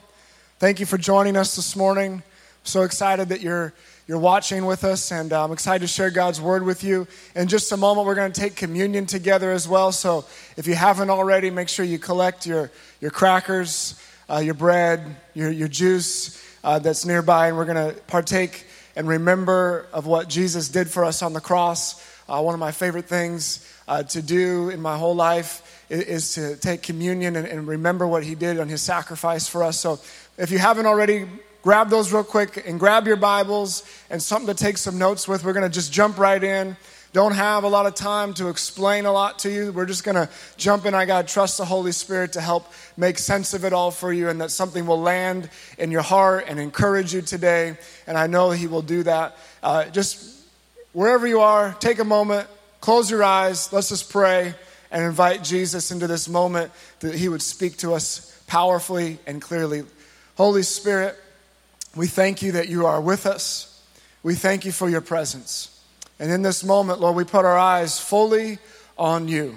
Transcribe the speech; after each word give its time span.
Thank 0.59 0.80
you 0.80 0.87
for 0.87 0.96
joining 0.96 1.37
us 1.37 1.55
this 1.55 1.77
morning. 1.77 2.23
so 2.64 2.85
excited 2.85 3.29
that 3.29 3.43
you're 3.43 3.75
you're 4.07 4.19
watching 4.19 4.64
with 4.64 4.83
us, 4.83 5.12
and 5.12 5.30
uh, 5.33 5.45
I'm 5.45 5.53
excited 5.53 5.83
to 5.83 5.87
share 5.87 6.11
God's 6.11 6.41
word 6.41 6.62
with 6.62 6.83
you. 6.83 7.07
In 7.37 7.49
just 7.49 7.71
a 7.71 7.77
moment, 7.77 8.07
we're 8.07 8.14
going 8.14 8.33
to 8.33 8.41
take 8.41 8.57
communion 8.57 9.05
together 9.05 9.53
as 9.53 9.69
well. 9.69 9.93
So 9.93 10.25
if 10.57 10.67
you 10.67 10.75
haven't 10.75 11.11
already, 11.11 11.51
make 11.51 11.69
sure 11.69 11.85
you 11.85 11.99
collect 11.99 12.46
your, 12.46 12.71
your 13.01 13.11
crackers, 13.11 14.03
uh, 14.30 14.39
your 14.39 14.55
bread, 14.55 15.16
your, 15.34 15.51
your 15.51 15.69
juice 15.69 16.42
uh, 16.65 16.78
that's 16.78 17.05
nearby, 17.05 17.48
and 17.48 17.56
we're 17.56 17.65
going 17.65 17.95
to 17.95 18.01
partake 18.02 18.66
and 18.95 19.09
remember 19.09 19.87
of 19.92 20.06
what 20.06 20.28
Jesus 20.28 20.69
did 20.69 20.88
for 20.88 21.05
us 21.05 21.23
on 21.23 21.33
the 21.33 21.41
cross. 21.41 22.06
Uh, 22.28 22.41
one 22.41 22.55
of 22.55 22.61
my 22.61 22.73
favorite 22.73 23.06
things 23.06 23.69
uh, 23.88 24.02
to 24.02 24.23
do 24.23 24.69
in 24.69 24.80
my 24.80 24.97
whole 24.97 25.14
life 25.14 25.84
is, 25.88 26.02
is 26.02 26.34
to 26.34 26.56
take 26.56 26.83
communion 26.83 27.37
and, 27.37 27.47
and 27.47 27.66
remember 27.66 28.06
what 28.06 28.23
he 28.23 28.34
did 28.34 28.61
on 28.61 28.69
his 28.69 28.83
sacrifice 28.83 29.48
for 29.48 29.62
us. 29.62 29.78
So 29.78 30.00
if 30.39 30.50
you 30.50 30.59
haven't 30.59 30.86
already, 30.86 31.27
grab 31.62 31.91
those 31.91 32.12
real 32.12 32.25
quick 32.25 32.64
and 32.66 32.78
grab 32.78 33.06
your 33.06 33.16
Bibles 33.16 33.84
and 34.11 34.23
something 34.23 34.55
to 34.55 34.64
take 34.64 34.78
some 34.78 34.98
notes 34.98 35.27
with. 35.27 35.45
We're 35.45 35.52
going 35.52 35.69
to 35.69 35.75
just 35.75 35.92
jump 35.92 36.19
right 36.19 36.42
in. 36.42 36.77
Don't 37.12 37.33
have 37.33 37.65
a 37.65 37.69
lot 37.69 37.84
of 37.84 37.95
time 37.95 38.33
to 38.34 38.48
explain 38.48 39.05
a 39.05 39.12
lot 39.12 39.41
to 39.41 39.51
you. 39.51 39.70
We're 39.70 39.84
just 39.84 40.03
going 40.03 40.15
to 40.15 40.30
jump 40.57 40.87
in. 40.87 40.95
I 40.95 41.05
got 41.05 41.29
to 41.29 41.33
trust 41.33 41.59
the 41.59 41.65
Holy 41.66 41.93
Spirit 41.93 42.33
to 42.33 42.41
help 42.41 42.73
make 42.97 43.19
sense 43.19 43.53
of 43.53 43.66
it 43.66 43.75
all 43.75 43.91
for 43.91 44.11
you 44.11 44.30
and 44.30 44.41
that 44.41 44.51
something 44.51 44.87
will 44.87 45.01
land 45.01 45.51
in 45.77 45.91
your 45.91 46.01
heart 46.01 46.47
and 46.48 46.59
encourage 46.59 47.12
you 47.12 47.20
today. 47.20 47.77
And 48.06 48.17
I 48.17 48.28
know 48.28 48.51
He 48.51 48.67
will 48.67 48.81
do 48.81 49.03
that. 49.03 49.36
Uh, 49.62 49.84
just 49.86 50.41
wherever 50.95 51.27
you 51.27 51.41
are, 51.41 51.75
take 51.81 51.98
a 51.98 52.05
moment, 52.05 52.48
close 52.81 53.11
your 53.11 53.23
eyes, 53.23 53.70
let's 53.75 53.91
just 53.91 54.11
pray 54.11 54.55
and 54.91 55.05
invite 55.05 55.45
Jesus 55.45 55.91
into 55.91 56.06
this 56.06 56.31
moment 56.31 56.73
that 57.01 57.14
He 57.14 57.29
would 57.29 57.42
speak 57.42 57.77
to 57.79 57.92
us 57.92 58.42
powerfully 58.47 59.19
and 59.27 59.42
clearly. 59.42 59.84
Holy 60.39 60.62
Spirit, 60.62 61.19
we 61.95 62.06
thank 62.06 62.41
you 62.41 62.53
that 62.53 62.70
you 62.70 62.86
are 62.86 63.03
with 63.03 63.27
us. 63.27 63.83
We 64.23 64.34
thank 64.34 64.64
you 64.64 64.73
for 64.73 64.89
your 64.89 65.03
presence. 65.03 65.72
And 66.23 66.31
in 66.31 66.42
this 66.42 66.62
moment, 66.62 67.01
Lord, 67.01 67.17
we 67.17 67.25
put 67.25 67.45
our 67.45 67.59
eyes 67.59 67.98
fully 67.98 68.59
on 68.97 69.27
you. 69.27 69.56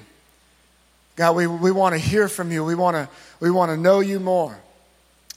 God, 1.16 1.36
we, 1.36 1.46
we 1.46 1.70
want 1.70 1.94
to 1.94 2.00
hear 2.00 2.28
from 2.28 2.52
you. 2.52 2.66
We 2.66 2.74
want 2.74 2.96
to, 2.96 3.08
we 3.40 3.52
want 3.52 3.70
to 3.70 3.78
know 3.78 4.00
you 4.00 4.20
more. 4.20 4.58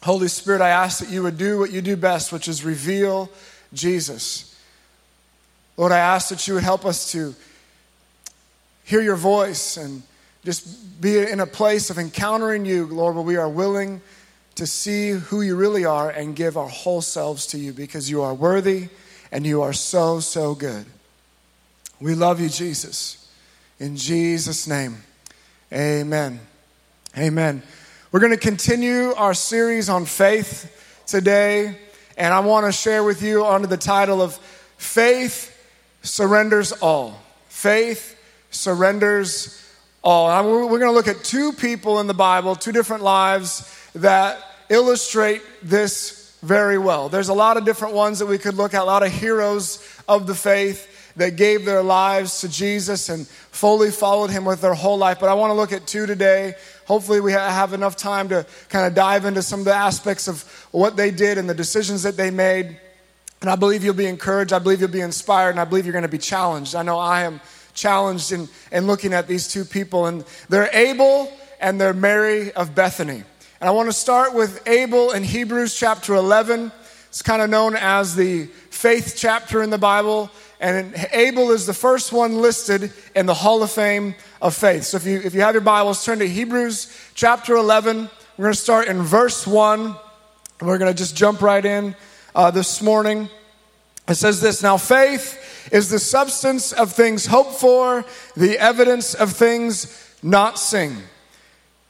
Holy 0.03 0.29
Spirit, 0.29 0.62
I 0.62 0.70
ask 0.70 1.01
that 1.01 1.11
you 1.11 1.23
would 1.25 1.37
do 1.37 1.59
what 1.59 1.70
you 1.70 1.83
do 1.83 1.98
best, 1.98 2.33
which 2.33 2.48
is 2.48 2.65
reveal 2.65 3.29
Jesus. 3.75 4.59
Lord, 5.77 5.93
I 5.93 5.98
ask 5.98 6.31
that 6.31 6.48
you 6.48 6.55
would 6.55 6.62
help 6.62 6.87
us 6.87 7.12
to 7.12 7.35
hear 8.85 9.03
your 9.03 9.17
voice 9.17 9.77
and 9.77 10.03
just 10.47 10.98
be 10.98 11.19
in 11.19 11.41
a 11.41 11.47
place 11.47 11.91
of 11.91 11.98
encountering 11.98 12.65
you, 12.65 12.87
Lord, 12.87 13.17
where 13.17 13.23
we 13.23 13.37
are 13.37 13.51
willing 13.51 14.01
to 14.55 14.67
see 14.67 15.11
who 15.11 15.42
you 15.42 15.57
really 15.57 15.85
are 15.85 16.09
and 16.09 16.35
give 16.35 16.57
our 16.57 16.69
whole 16.69 17.03
selves 17.03 17.48
to 17.48 17.59
you 17.59 17.75
because 17.75 18.09
you 18.09 18.23
are 18.23 18.33
worthy 18.33 18.89
and 19.31 19.47
you 19.47 19.61
are 19.61 19.75
so, 19.75 20.20
so 20.20 20.55
good. 20.55 20.87
We 22.01 22.15
love 22.15 22.41
you, 22.41 22.49
Jesus. 22.49 23.29
In 23.81 23.97
Jesus' 23.97 24.69
name, 24.69 25.03
amen. 25.73 26.39
Amen. 27.17 27.61
We're 28.13 28.21
going 28.21 28.33
to 28.33 28.39
continue 28.39 29.13
our 29.15 29.35
series 29.35 29.89
on 29.89 30.05
faith 30.05 31.03
today, 31.09 31.77
and 32.17 32.33
I 32.33 32.39
want 32.39 32.67
to 32.67 32.73
share 32.73 33.03
with 33.03 33.21
you 33.21 33.45
under 33.45 33.67
the 33.67 33.77
title 33.77 34.23
of 34.23 34.37
Faith 34.77 35.53
Surrenders 36.03 36.70
All. 36.70 37.20
Faith 37.48 38.17
surrenders 38.53 39.61
all. 40.01 40.29
We're 40.69 40.79
going 40.79 40.83
to 40.83 40.92
look 40.92 41.08
at 41.08 41.25
two 41.25 41.53
people 41.53 41.98
in 41.98 42.07
the 42.07 42.14
Bible, 42.14 42.55
two 42.55 42.70
different 42.70 43.03
lives 43.03 43.77
that 43.97 44.39
illustrate 44.69 45.42
this 45.64 46.39
very 46.42 46.79
well. 46.79 47.08
There's 47.08 47.29
a 47.29 47.35
lot 47.35 47.57
of 47.57 47.64
different 47.64 47.95
ones 47.95 48.20
that 48.20 48.27
we 48.27 48.39
could 48.39 48.55
look 48.55 48.73
at, 48.73 48.83
a 48.83 48.85
lot 48.85 49.03
of 49.03 49.11
heroes 49.11 49.83
of 50.08 50.29
the 50.29 50.37
faith 50.37 50.95
that 51.18 51.36
gave 51.36 51.64
their 51.64 51.83
lives 51.83 52.40
to 52.40 52.48
Jesus 52.48 53.08
and 53.08 53.27
fully 53.27 53.90
followed 53.90 54.30
him 54.30 54.45
with 54.45 54.61
their 54.61 54.74
whole 54.74 54.96
life. 54.96 55.20
But 55.20 55.29
I 55.29 55.34
want 55.34 55.51
to 55.51 55.55
look 55.55 55.73
at 55.73 55.86
two 55.86 56.06
today. 56.06 56.55
Hopefully, 56.86 57.20
we 57.20 57.33
have 57.33 57.73
enough 57.73 57.96
time 57.96 58.29
to 58.30 58.46
kind 58.68 58.86
of 58.86 58.95
dive 58.95 59.24
into 59.24 59.42
some 59.42 59.61
of 59.61 59.67
the 59.67 59.74
aspects 59.74 60.28
of 60.28 60.42
what 60.70 60.96
they 60.96 61.11
did 61.11 61.39
and 61.39 61.48
the 61.48 61.55
decisions 61.55 62.02
that 62.05 62.17
they 62.17 62.30
made. 62.30 62.78
And 63.40 63.51
I 63.51 63.57
believe 63.57 63.84
you'll 63.84 63.95
be 63.95 64.07
encouraged. 64.07 64.52
I 64.52 64.58
believe 64.58 64.80
you'll 64.80 64.89
be 64.89 65.01
inspired. 65.01 65.51
And 65.51 65.61
I 65.61 65.64
believe 65.64 65.86
you're 65.86 65.92
going 65.92 66.02
to 66.02 66.08
be 66.08 66.18
challenged. 66.18 66.74
I 66.74 66.83
know 66.83 66.98
I 66.98 67.23
am 67.23 67.40
challenged 67.74 68.33
in, 68.33 68.48
in 68.73 68.86
looking 68.86 69.12
at 69.12 69.28
these 69.28 69.48
two 69.48 69.64
people. 69.64 70.07
And 70.07 70.24
they're 70.48 70.70
Abel 70.73 71.33
and 71.61 71.80
they're 71.80 71.95
Mary 71.95 72.52
of 72.52 72.74
Bethany. 72.74 73.23
And 73.61 73.68
I 73.68 73.70
want 73.70 73.89
to 73.89 73.92
start 73.92 74.34
with 74.34 74.67
Abel 74.68 75.12
in 75.12 75.24
Hebrews 75.24 75.77
chapter 75.77 76.14
11. 76.14 76.70
It's 77.08 77.23
kind 77.23 77.42
of 77.42 77.51
known 77.51 77.74
as 77.74 78.14
the 78.14 78.46
faith 78.70 79.14
chapter 79.17 79.62
in 79.62 79.70
the 79.70 79.78
Bible. 79.78 80.30
And 80.61 80.95
Abel 81.13 81.52
is 81.52 81.67
the 81.67 81.74
first 81.74 82.13
one 82.13 82.41
listed 82.41 82.92
in 83.14 83.27
the 83.27 83.35
Hall 83.35 83.63
of 83.63 83.70
Fame 83.70 84.14
of 84.42 84.55
faith. 84.57 84.85
So 84.85 84.96
if 84.96 85.07
you, 85.07 85.20
if 85.20 85.35
you 85.35 85.41
have 85.42 85.55
your 85.55 85.63
Bibles, 85.63 86.05
turn 86.05 86.19
to 86.19 86.29
Hebrews 86.29 86.92
chapter 87.14 87.55
11. 87.55 88.11
We're 88.36 88.42
going 88.42 88.55
to 88.55 88.61
start 88.61 88.89
in 88.89 89.02
verse 89.02 89.46
1. 89.46 89.95
We're 90.61 90.79
going 90.79 90.91
to 90.91 90.98
just 90.98 91.17
jump 91.17 91.42
right 91.42 91.64
in 91.64 91.95
uh, 92.35 92.51
this 92.51 92.83
morning. 92.83 93.29
It 94.08 94.14
says 94.14 94.41
this 94.41 94.63
Now, 94.63 94.79
faith 94.79 95.69
is 95.70 95.91
the 95.91 96.01
substance 96.01 96.73
of 96.73 96.92
things 96.92 97.27
hoped 97.27 97.55
for, 97.55 98.05
the 98.36 98.58
evidence 98.58 99.14
of 99.14 99.33
things 99.33 100.17
not 100.23 100.58
seen. 100.58 100.96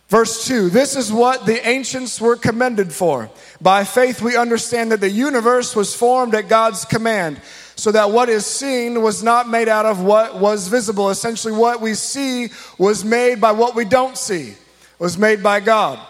Verse 0.08 0.46
2 0.46 0.70
This 0.70 0.96
is 0.96 1.12
what 1.12 1.46
the 1.46 1.66
ancients 1.66 2.20
were 2.20 2.36
commended 2.36 2.92
for. 2.92 3.30
By 3.60 3.84
faith, 3.84 4.20
we 4.20 4.36
understand 4.36 4.92
that 4.92 5.00
the 5.00 5.10
universe 5.10 5.76
was 5.76 5.94
formed 5.94 6.34
at 6.34 6.48
God's 6.48 6.84
command, 6.84 7.40
so 7.78 7.92
that 7.92 8.10
what 8.10 8.28
is 8.28 8.44
seen 8.44 9.02
was 9.02 9.22
not 9.22 9.48
made 9.48 9.68
out 9.68 9.86
of 9.86 10.02
what 10.02 10.40
was 10.40 10.66
visible. 10.66 11.10
Essentially, 11.10 11.54
what 11.54 11.80
we 11.80 11.94
see 11.94 12.48
was 12.76 13.04
made 13.04 13.40
by 13.40 13.52
what 13.52 13.76
we 13.76 13.84
don't 13.84 14.18
see, 14.18 14.54
was 14.98 15.16
made 15.16 15.44
by 15.44 15.60
God. 15.60 16.04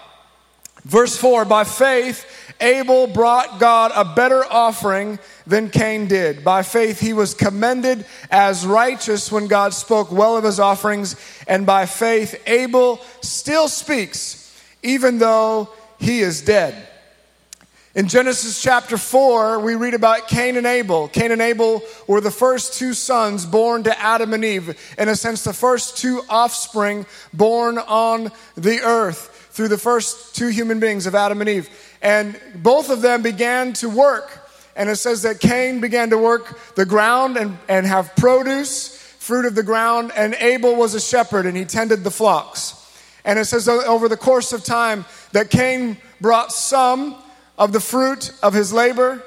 Verse 0.85 1.19
4 1.19 1.45
By 1.45 1.65
faith, 1.65 2.25
Abel 2.59 3.07
brought 3.07 3.61
God 3.61 3.93
a 3.95 4.15
better 4.15 4.43
offering 4.51 5.19
than 5.47 5.69
Cain 5.69 6.09
did. 6.09 6.43
By 6.43 6.63
faith, 6.63 7.01
he 7.01 7.13
was 7.13 7.35
commended 7.35 8.07
as 8.31 8.65
righteous 8.67 9.31
when 9.31 9.47
God 9.47 9.75
spoke 9.75 10.11
well 10.11 10.39
of 10.39 10.45
his 10.45 10.59
offerings. 10.59 11.17
And 11.47 11.67
by 11.67 11.85
faith, 11.85 12.43
Abel 12.47 12.99
still 13.21 13.69
speaks, 13.69 14.59
even 14.83 15.19
though 15.19 15.69
he 15.99 16.21
is 16.21 16.41
dead. 16.41 16.89
In 17.99 18.07
Genesis 18.07 18.63
chapter 18.63 18.97
4, 18.97 19.59
we 19.59 19.75
read 19.75 19.93
about 19.93 20.29
Cain 20.29 20.57
and 20.57 20.69
Abel. 20.69 21.09
Cain 21.09 21.33
and 21.33 21.43
Abel 21.43 21.83
were 22.07 22.21
the 22.21 22.31
first 22.31 22.75
two 22.75 22.95
sons 22.95 23.45
born 23.45 23.83
to 23.83 24.01
Adam 24.01 24.33
and 24.35 24.45
Eve. 24.45 24.95
In 24.97 25.09
a 25.09 25.17
sense, 25.17 25.43
the 25.43 25.53
first 25.53 25.97
two 25.97 26.23
offspring 26.29 27.07
born 27.33 27.77
on 27.77 28.31
the 28.57 28.83
earth 28.83 29.49
through 29.51 29.67
the 29.67 29.79
first 29.79 30.37
two 30.37 30.47
human 30.47 30.79
beings 30.79 31.07
of 31.09 31.17
Adam 31.17 31.41
and 31.41 31.51
Eve. 31.51 31.69
And 32.01 32.41
both 32.55 32.89
of 32.89 33.03
them 33.03 33.21
began 33.21 33.73
to 33.73 33.89
work. 33.89 34.49
And 34.77 34.89
it 34.89 34.95
says 34.95 35.23
that 35.23 35.41
Cain 35.41 35.81
began 35.81 36.11
to 36.11 36.19
work 36.19 36.57
the 36.77 36.87
ground 36.87 37.37
and, 37.37 37.59
and 37.69 37.85
have 37.85 38.15
produce, 38.15 38.97
fruit 39.19 39.45
of 39.45 39.57
the 39.57 39.65
ground, 39.65 40.13
and 40.15 40.35
Abel 40.35 40.77
was 40.77 40.95
a 40.95 41.01
shepherd 41.01 41.47
and 41.47 41.57
he 41.57 41.65
tended 41.65 42.05
the 42.05 42.13
flocks. 42.13 42.77
And 43.25 43.41
it 43.41 43.47
says 43.47 43.67
over 43.67 44.09
the 44.09 44.17
course 44.17 44.53
of 44.53 44.63
time 44.63 45.05
that 45.33 45.51
Cain 45.51 45.97
brought 46.21 46.53
some 46.53 47.17
of 47.59 47.73
the 47.73 47.81
fruit 47.81 48.33
of 48.43 48.55
his 48.55 48.73
labor, 48.73 49.23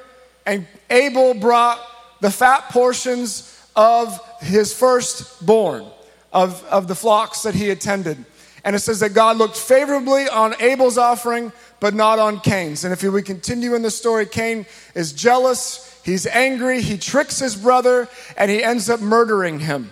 and 0.46 0.66
Abel 0.90 1.34
brought 1.34 1.80
the 2.22 2.32
fat 2.32 2.70
portions 2.70 3.48
of 3.76 4.20
his 4.40 4.74
firstborn, 4.74 5.86
of, 6.32 6.64
of 6.66 6.88
the 6.88 6.96
flocks 6.96 7.44
that 7.44 7.54
he 7.54 7.70
attended. 7.70 8.24
And 8.64 8.76
it 8.76 8.80
says 8.80 9.00
that 9.02 9.14
God 9.14 9.38
looked 9.38 9.58
favorably 9.58 10.30
on 10.30 10.56
Abel's 10.60 10.98
offering, 10.98 11.52
but 11.80 11.94
not 11.94 12.20
on 12.20 12.40
Cain's. 12.40 12.84
And 12.84 12.94
if 12.94 13.04
we 13.04 13.22
continue 13.22 13.76
in 13.76 13.82
the 13.82 13.92
story, 13.92 14.26
Cain 14.26 14.66
is 14.94 15.14
jealous, 15.14 16.00
he's 16.06 16.28
angry, 16.28 16.82
he 16.82 16.98
tricks 16.98 17.40
his 17.40 17.56
brother, 17.56 18.08
and 18.38 18.50
he 18.52 18.64
ends 18.64 18.90
up 18.90 19.02
murdering 19.02 19.60
him. 19.60 19.92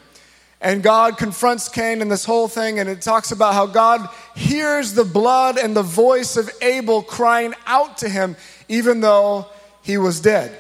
And 0.62 0.84
God 0.84 1.18
confronts 1.18 1.70
Cain 1.70 2.02
in 2.02 2.10
this 2.10 2.26
whole 2.26 2.50
thing, 2.50 2.80
and 2.80 2.90
it 2.90 3.02
talks 3.02 3.32
about 3.32 3.54
how 3.54 3.66
God 3.66 4.10
hears 4.36 4.94
the 4.94 5.06
blood 5.06 5.58
and 5.58 5.76
the 5.76 5.84
voice 5.84 6.36
of 6.36 6.50
Abel 6.62 7.02
crying 7.02 7.54
out 7.66 8.00
to 8.00 8.10
him, 8.10 8.36
even 8.68 9.00
though 9.00 9.46
he 9.84 9.98
was 9.98 10.20
dead. 10.20 10.58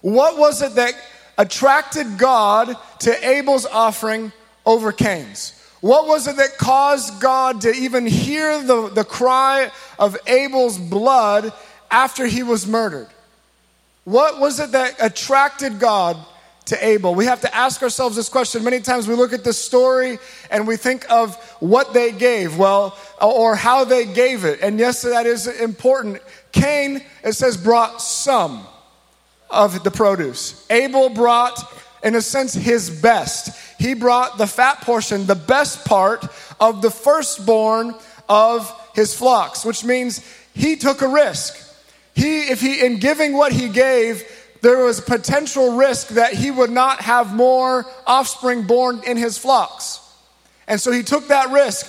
What 0.00 0.38
was 0.38 0.60
it 0.60 0.74
that 0.74 0.94
attracted 1.38 2.18
God 2.18 2.76
to 3.00 3.28
Abel's 3.28 3.66
offering 3.66 4.32
over 4.66 4.90
Cain's? 4.90 5.56
What 5.80 6.06
was 6.06 6.26
it 6.26 6.36
that 6.36 6.58
caused 6.58 7.20
God 7.20 7.62
to 7.62 7.72
even 7.72 8.06
hear 8.06 8.62
the, 8.62 8.88
the 8.88 9.04
cry 9.04 9.70
of 9.98 10.16
Abel's 10.26 10.78
blood 10.78 11.52
after 11.90 12.26
he 12.26 12.42
was 12.42 12.66
murdered? 12.66 13.08
What 14.04 14.40
was 14.40 14.60
it 14.60 14.72
that 14.72 14.96
attracted 14.98 15.78
God 15.78 16.16
to 16.70 16.84
Abel? 16.84 17.14
We 17.14 17.26
have 17.26 17.40
to 17.42 17.54
ask 17.54 17.82
ourselves 17.82 18.16
this 18.16 18.28
question. 18.28 18.64
Many 18.64 18.80
times 18.80 19.06
we 19.06 19.14
look 19.14 19.32
at 19.32 19.44
this 19.44 19.58
story 19.58 20.18
and 20.50 20.66
we 20.66 20.76
think 20.76 21.08
of 21.10 21.36
what 21.60 21.92
they 21.92 22.12
gave, 22.12 22.56
well, 22.56 22.96
or 23.20 23.54
how 23.54 23.84
they 23.84 24.06
gave 24.06 24.44
it. 24.44 24.60
And 24.62 24.78
yes, 24.78 25.02
that 25.02 25.26
is 25.26 25.46
important. 25.46 26.22
Cain, 26.52 27.04
it 27.22 27.32
says, 27.34 27.56
brought 27.56 28.00
some 28.00 28.66
of 29.50 29.82
the 29.84 29.90
produce. 29.90 30.64
Abel 30.70 31.08
brought, 31.08 31.60
in 32.02 32.14
a 32.14 32.22
sense, 32.22 32.54
his 32.54 32.88
best. 32.88 33.50
He 33.78 33.94
brought 33.94 34.38
the 34.38 34.46
fat 34.46 34.80
portion, 34.82 35.26
the 35.26 35.34
best 35.34 35.84
part 35.84 36.24
of 36.60 36.82
the 36.82 36.90
firstborn 36.90 37.94
of 38.28 38.72
his 38.94 39.14
flocks, 39.14 39.64
which 39.64 39.84
means 39.84 40.24
he 40.54 40.76
took 40.76 41.02
a 41.02 41.08
risk. 41.08 41.56
He, 42.14 42.42
if 42.42 42.60
he, 42.60 42.84
in 42.84 42.98
giving 42.98 43.32
what 43.32 43.52
he 43.52 43.68
gave, 43.68 44.24
there 44.60 44.84
was 44.84 45.00
potential 45.00 45.76
risk 45.76 46.08
that 46.08 46.34
he 46.34 46.50
would 46.50 46.70
not 46.70 47.00
have 47.00 47.34
more 47.34 47.86
offspring 48.06 48.66
born 48.66 49.02
in 49.04 49.16
his 49.16 49.38
flocks. 49.38 50.00
And 50.68 50.80
so 50.80 50.92
he 50.92 51.02
took 51.02 51.28
that 51.28 51.50
risk. 51.50 51.86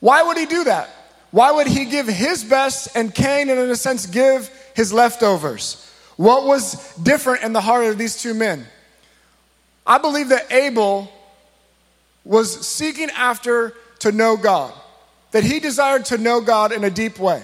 Why 0.00 0.22
would 0.22 0.36
he 0.36 0.46
do 0.46 0.64
that? 0.64 0.90
Why 1.30 1.52
would 1.52 1.66
he 1.66 1.84
give 1.86 2.06
his 2.06 2.44
best 2.44 2.88
and 2.94 3.14
Cain, 3.14 3.50
in 3.50 3.58
a 3.58 3.76
sense, 3.76 4.06
give 4.06 4.48
his 4.74 4.92
leftovers? 4.92 5.82
What 6.16 6.44
was 6.44 6.94
different 6.96 7.42
in 7.42 7.52
the 7.52 7.60
heart 7.60 7.86
of 7.86 7.98
these 7.98 8.20
two 8.20 8.34
men? 8.34 8.66
I 9.86 9.98
believe 9.98 10.30
that 10.30 10.50
Abel 10.52 11.10
was 12.24 12.66
seeking 12.66 13.10
after 13.10 13.74
to 14.00 14.12
know 14.12 14.36
God, 14.36 14.72
that 15.30 15.44
he 15.44 15.60
desired 15.60 16.06
to 16.06 16.18
know 16.18 16.40
God 16.40 16.72
in 16.72 16.84
a 16.84 16.90
deep 16.90 17.18
way. 17.18 17.42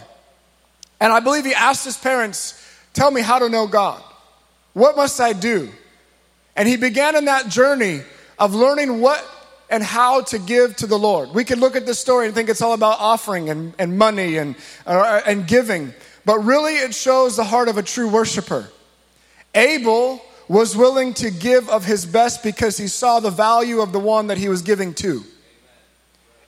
And 1.01 1.13
I 1.13 1.21
believe 1.21 1.45
he 1.45 1.55
asked 1.55 1.85
his 1.85 1.97
parents, 1.97 2.59
Tell 2.93 3.11
me 3.11 3.23
how 3.23 3.39
to 3.39 3.49
know 3.49 3.67
God. 3.67 4.03
What 4.73 4.97
must 4.97 5.21
I 5.21 5.33
do? 5.33 5.71
And 6.57 6.69
he 6.69 6.77
began 6.77 7.17
in 7.17 7.27
that 7.27 7.49
journey 7.49 8.03
of 8.39 8.55
learning 8.55 9.01
what 9.01 9.25
and 9.71 9.83
how 9.83 10.21
to 10.21 10.39
give 10.39 10.77
to 10.77 10.87
the 10.87 10.99
Lord. 10.99 11.31
We 11.31 11.45
could 11.45 11.59
look 11.59 11.77
at 11.77 11.87
this 11.87 11.99
story 11.99 12.27
and 12.27 12.35
think 12.35 12.51
it's 12.51 12.61
all 12.61 12.75
about 12.75 13.01
offering 13.01 13.49
and, 13.49 13.73
and 13.79 13.97
money 13.97 14.37
and, 14.37 14.55
uh, 14.87 15.23
and 15.27 15.47
giving, 15.47 15.95
but 16.27 16.39
really 16.41 16.75
it 16.75 16.95
shows 16.95 17.37
the 17.37 17.45
heart 17.45 17.69
of 17.69 17.79
a 17.79 17.83
true 17.83 18.09
worshiper. 18.09 18.69
Abel 19.55 20.23
was 20.47 20.77
willing 20.77 21.15
to 21.15 21.31
give 21.31 21.71
of 21.71 21.87
his 21.87 22.05
best 22.05 22.43
because 22.43 22.77
he 22.77 22.87
saw 22.87 23.21
the 23.21 23.31
value 23.31 23.81
of 23.81 23.93
the 23.93 23.99
one 23.99 24.27
that 24.27 24.37
he 24.37 24.51
was 24.51 24.61
giving 24.61 24.93
to. 24.95 25.25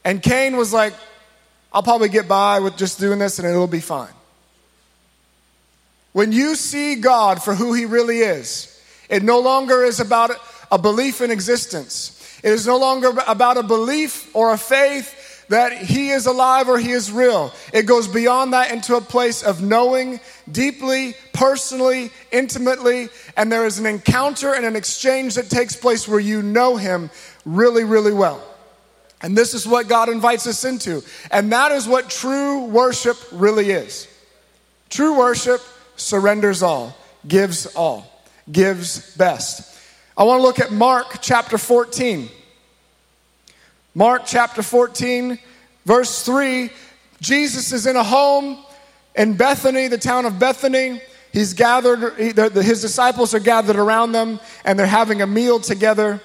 And 0.05 0.23
Cain 0.23 0.57
was 0.59 0.75
like, 0.75 0.93
I'll 1.73 1.83
probably 1.83 2.11
get 2.11 2.29
by 2.29 2.61
with 2.61 2.77
just 2.77 3.01
doing 3.01 3.19
this 3.19 3.39
and 3.39 3.49
it'll 3.49 3.67
be 3.67 3.81
fine. 3.81 4.13
When 6.15 6.31
you 6.31 6.55
see 6.55 6.95
God 6.95 7.43
for 7.43 7.57
who 7.57 7.73
He 7.73 7.87
really 7.87 8.21
is, 8.21 8.71
it 9.11 9.25
no 9.25 9.41
longer 9.41 9.83
is 9.83 9.99
about 9.99 10.31
a 10.71 10.79
belief 10.79 11.21
in 11.21 11.33
existence. 11.33 12.39
It 12.45 12.53
is 12.53 12.69
no 12.69 12.79
longer 12.79 13.11
about 13.27 13.57
a 13.57 13.65
belief 13.65 14.35
or 14.35 14.53
a 14.53 14.57
faith 14.57 15.49
that 15.49 15.77
He 15.77 16.11
is 16.11 16.27
alive 16.27 16.69
or 16.69 16.79
He 16.79 16.93
is 16.93 17.11
real. 17.11 17.53
It 17.73 17.87
goes 17.87 18.07
beyond 18.07 18.53
that 18.53 18.71
into 18.71 18.95
a 18.95 19.01
place 19.01 19.43
of 19.43 19.61
knowing 19.61 20.21
deeply, 20.51 21.17
personally, 21.33 22.13
intimately, 22.31 23.09
and 23.37 23.51
there 23.51 23.67
is 23.67 23.81
an 23.81 23.87
encounter 23.87 24.55
and 24.55 24.65
an 24.65 24.77
exchange 24.77 25.35
that 25.35 25.51
takes 25.51 25.75
place 25.75 26.07
where 26.07 26.21
you 26.21 26.43
know 26.43 26.77
Him 26.77 27.11
really, 27.45 27.83
really 27.83 28.15
well. 28.15 28.41
And 29.21 29.37
this 29.37 29.53
is 29.53 29.67
what 29.67 29.89
God 29.89 30.09
invites 30.09 30.47
us 30.47 30.65
into. 30.65 31.03
And 31.33 31.51
that 31.51 31.73
is 31.73 31.89
what 31.89 32.09
true 32.09 32.67
worship 32.67 33.17
really 33.33 33.73
is. 33.73 34.07
True 34.91 35.19
worship 35.19 35.61
surrenders 35.97 36.63
all, 36.63 36.97
gives 37.27 37.67
all, 37.75 38.07
gives 38.51 39.17
best. 39.17 39.79
I 40.17 40.25
want 40.25 40.39
to 40.39 40.43
look 40.43 40.61
at 40.61 40.73
Mark 40.73 41.19
chapter 41.21 41.59
14. 41.59 42.29
Mark 43.95 44.23
chapter 44.27 44.63
14, 44.63 45.39
verse 45.85 46.25
3. 46.25 46.71
Jesus 47.21 47.73
is 47.73 47.87
in 47.87 47.97
a 47.97 48.05
home 48.05 48.59
in 49.15 49.37
Bethany, 49.37 49.89
the 49.89 49.99
town 49.99 50.25
of 50.25 50.39
Bethany. 50.39 51.01
He's 51.33 51.53
gathered, 51.53 52.15
his 52.17 52.81
disciples 52.81 53.35
are 53.35 53.41
gathered 53.41 53.77
around 53.77 54.13
them, 54.13 54.39
and 54.65 54.79
they're 54.79 54.87
having 54.87 55.21
a 55.21 55.27
meal 55.27 55.59
together, 55.59 56.21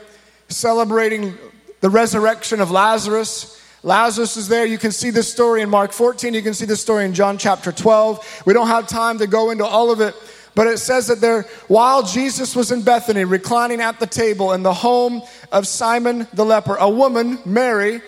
celebrating 0.50 1.36
the 1.82 1.90
resurrection 1.90 2.62
of 2.62 2.70
Lazarus. 2.70 3.59
Lazarus 3.82 4.36
is 4.36 4.48
there. 4.48 4.66
You 4.66 4.78
can 4.78 4.92
see 4.92 5.10
this 5.10 5.32
story 5.32 5.62
in 5.62 5.70
Mark 5.70 5.94
14. 5.94 6.34
You 6.34 6.42
can 6.42 6.54
see 6.54 6.66
this 6.66 6.82
story 6.82 7.06
in 7.06 7.14
John 7.14 7.38
chapter 7.38 7.72
12. 7.72 8.44
We 8.46 8.54
don't 8.54 8.68
have 8.68 8.88
time 8.88 9.20
to 9.20 9.28
go 9.28 9.52
into 9.52 9.66
all 9.66 9.92
of 9.92 10.02
it, 10.02 10.16
but 10.54 10.68
it 10.68 10.80
says 10.80 11.08
that 11.08 11.22
there, 11.22 11.44
while 11.68 12.04
Jesus 12.04 12.56
was 12.56 12.72
in 12.72 12.82
Bethany, 12.82 13.24
reclining 13.24 13.80
at 13.80 14.00
the 14.00 14.08
table 14.08 14.52
in 14.52 14.64
the 14.64 14.74
home 14.74 15.22
of 15.52 15.66
Simon 15.66 16.28
the 16.34 16.44
leper, 16.44 16.76
a 16.76 16.90
woman, 16.90 17.40
Mary, 17.46 18.02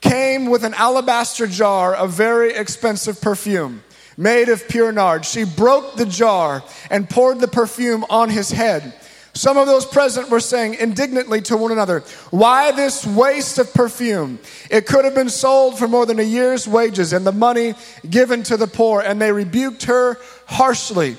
came 0.00 0.46
with 0.46 0.62
an 0.64 0.74
alabaster 0.74 1.46
jar 1.46 1.94
of 1.94 2.12
very 2.12 2.54
expensive 2.54 3.20
perfume 3.20 3.82
made 4.16 4.48
of 4.48 4.68
pure 4.68 4.92
nard. 4.92 5.24
She 5.24 5.44
broke 5.44 5.96
the 5.96 6.06
jar 6.06 6.62
and 6.90 7.08
poured 7.08 7.40
the 7.40 7.48
perfume 7.48 8.04
on 8.10 8.30
his 8.30 8.50
head. 8.50 8.94
Some 9.34 9.56
of 9.56 9.66
those 9.66 9.86
present 9.86 10.28
were 10.28 10.40
saying 10.40 10.74
indignantly 10.74 11.40
to 11.42 11.56
one 11.56 11.72
another, 11.72 12.00
Why 12.30 12.70
this 12.72 13.06
waste 13.06 13.58
of 13.58 13.72
perfume? 13.72 14.38
It 14.70 14.86
could 14.86 15.06
have 15.06 15.14
been 15.14 15.30
sold 15.30 15.78
for 15.78 15.88
more 15.88 16.04
than 16.04 16.18
a 16.18 16.22
year's 16.22 16.68
wages 16.68 17.14
and 17.14 17.26
the 17.26 17.32
money 17.32 17.74
given 18.08 18.42
to 18.44 18.58
the 18.58 18.66
poor. 18.66 19.00
And 19.00 19.20
they 19.20 19.32
rebuked 19.32 19.84
her 19.84 20.18
harshly. 20.46 21.16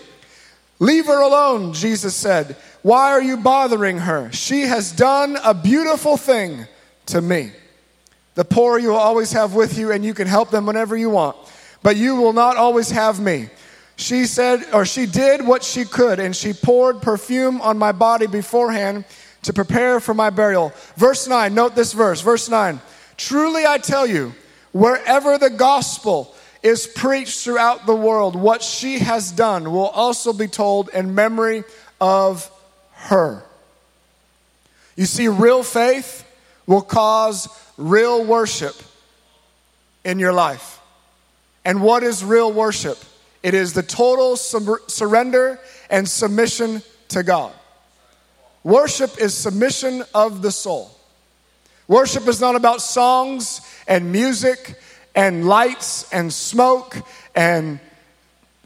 Leave 0.77 1.07
her 1.07 1.21
alone, 1.21 1.74
Jesus 1.74 2.15
said. 2.15 2.56
Why 2.83 3.12
are 3.12 3.21
you 3.21 3.38
bothering 3.38 4.00
her? 4.00 4.31
She 4.31 4.62
has 4.62 4.92
done 4.92 5.38
a 5.44 5.54
beautiful 5.54 6.18
thing 6.18 6.68
to 7.07 7.21
me. 7.21 7.51
The 8.36 8.45
poor 8.45 8.77
you 8.77 8.89
will 8.89 8.98
always 8.98 9.31
have 9.31 9.54
with 9.54 9.77
you, 9.77 9.92
and 9.92 10.04
you 10.04 10.13
can 10.13 10.27
help 10.27 10.51
them 10.51 10.66
whenever 10.66 10.98
you 10.98 11.09
want, 11.09 11.38
but 11.81 11.95
you 11.95 12.16
will 12.16 12.33
not 12.33 12.57
always 12.57 12.92
have 12.92 13.19
me. 13.19 13.50
She 14.04 14.26
said, 14.26 14.66
or 14.74 14.84
she 14.84 15.06
did 15.06 15.48
what 15.48 15.64
she 15.64 15.86
could, 15.86 16.20
and 16.20 16.36
she 16.36 16.52
poured 16.52 17.02
perfume 17.02 17.62
on 17.62 17.78
my 17.78 17.94
body 17.94 18.28
beforehand 18.28 19.06
to 19.44 19.54
prepare 19.54 20.02
for 20.02 20.14
my 20.14 20.30
burial. 20.30 20.74
Verse 20.98 21.26
9, 21.26 21.56
note 21.56 21.74
this 21.74 21.94
verse, 21.94 22.20
verse 22.20 22.50
9. 22.50 22.82
Truly 23.16 23.66
I 23.66 23.78
tell 23.78 24.06
you, 24.06 24.34
wherever 24.74 25.38
the 25.38 25.50
gospel 25.50 26.36
is 26.62 26.86
preached 26.86 27.46
throughout 27.46 27.86
the 27.86 27.95
world, 27.95 28.36
what 28.36 28.62
she 28.62 29.00
has 29.00 29.31
done 29.31 29.72
will 29.72 29.88
also 29.88 30.33
be 30.33 30.50
told 30.50 30.90
in 30.90 31.16
memory 31.16 31.64
of 32.02 32.52
her. 32.92 33.42
You 34.98 35.06
see, 35.06 35.30
real 35.30 35.64
faith 35.64 36.30
will 36.68 36.81
cause 36.81 37.48
real 37.78 38.26
worship 38.26 38.76
in 40.04 40.19
your 40.19 40.33
life. 40.33 40.81
And 41.64 41.81
what 41.81 42.04
is 42.04 42.22
real 42.22 42.52
worship? 42.52 42.98
It 43.44 43.54
is 43.54 43.73
the 43.73 43.83
total 43.83 44.38
sur- 44.38 44.81
surrender 44.88 45.59
and 45.90 46.07
submission 46.07 46.81
to 47.09 47.23
God. 47.23 47.54
Worship 48.64 49.19
is 49.19 49.33
submission 49.33 50.04
of 50.16 50.42
the 50.42 50.52
soul. 50.52 50.97
Worship 51.90 52.28
is 52.30 52.40
not 52.40 52.56
about 52.56 52.81
songs 52.81 53.59
and 53.85 54.14
music 54.14 54.76
and 55.14 55.45
lights 55.45 56.12
and 56.14 56.31
smoke 56.31 56.95
and 57.35 57.81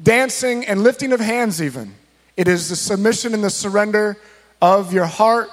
dancing 0.02 0.66
and 0.66 0.84
lifting 0.84 1.12
of 1.12 1.20
hands, 1.20 1.60
even. 1.60 1.96
It 2.38 2.48
is 2.48 2.70
the 2.70 2.76
submission 2.76 3.34
and 3.34 3.44
the 3.44 3.50
surrender 3.50 4.18
of 4.62 4.94
your 4.94 5.08
heart 5.08 5.50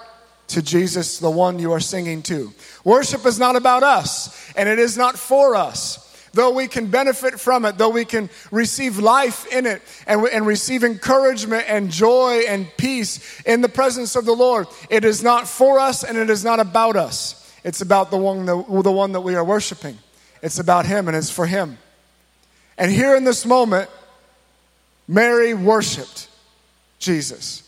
to 0.48 0.60
Jesus, 0.60 1.18
the 1.18 1.30
one 1.30 1.58
you 1.58 1.72
are 1.72 1.80
singing 1.80 2.22
to. 2.24 2.52
Worship 2.84 3.24
is 3.24 3.38
not 3.38 3.56
about 3.56 3.82
us, 3.82 4.52
and 4.54 4.68
it 4.68 4.78
is 4.78 4.98
not 4.98 5.18
for 5.18 5.54
us 5.54 6.03
though 6.34 6.50
we 6.50 6.68
can 6.68 6.88
benefit 6.88 7.40
from 7.40 7.64
it, 7.64 7.78
though 7.78 7.88
we 7.88 8.04
can 8.04 8.28
receive 8.50 8.98
life 8.98 9.46
in 9.52 9.64
it 9.64 9.80
and, 10.06 10.26
and 10.28 10.46
receive 10.46 10.84
encouragement 10.84 11.64
and 11.66 11.90
joy 11.90 12.42
and 12.46 12.68
peace 12.76 13.40
in 13.42 13.62
the 13.62 13.68
presence 13.68 14.16
of 14.16 14.26
the 14.26 14.34
Lord, 14.34 14.66
it 14.90 15.04
is 15.04 15.22
not 15.22 15.48
for 15.48 15.78
us 15.78 16.04
and 16.04 16.18
it 16.18 16.28
is 16.28 16.44
not 16.44 16.60
about 16.60 16.96
us. 16.96 17.40
It's 17.64 17.80
about 17.80 18.10
the 18.10 18.18
one 18.18 18.44
that, 18.44 18.82
the 18.82 18.92
one 18.92 19.12
that 19.12 19.22
we 19.22 19.34
are 19.34 19.44
worshiping. 19.44 19.98
It's 20.42 20.58
about 20.58 20.84
Him 20.84 21.08
and 21.08 21.16
it's 21.16 21.30
for 21.30 21.46
Him. 21.46 21.78
And 22.76 22.90
here 22.90 23.16
in 23.16 23.24
this 23.24 23.46
moment, 23.46 23.88
Mary 25.08 25.54
worshiped 25.54 26.28
Jesus. 26.98 27.62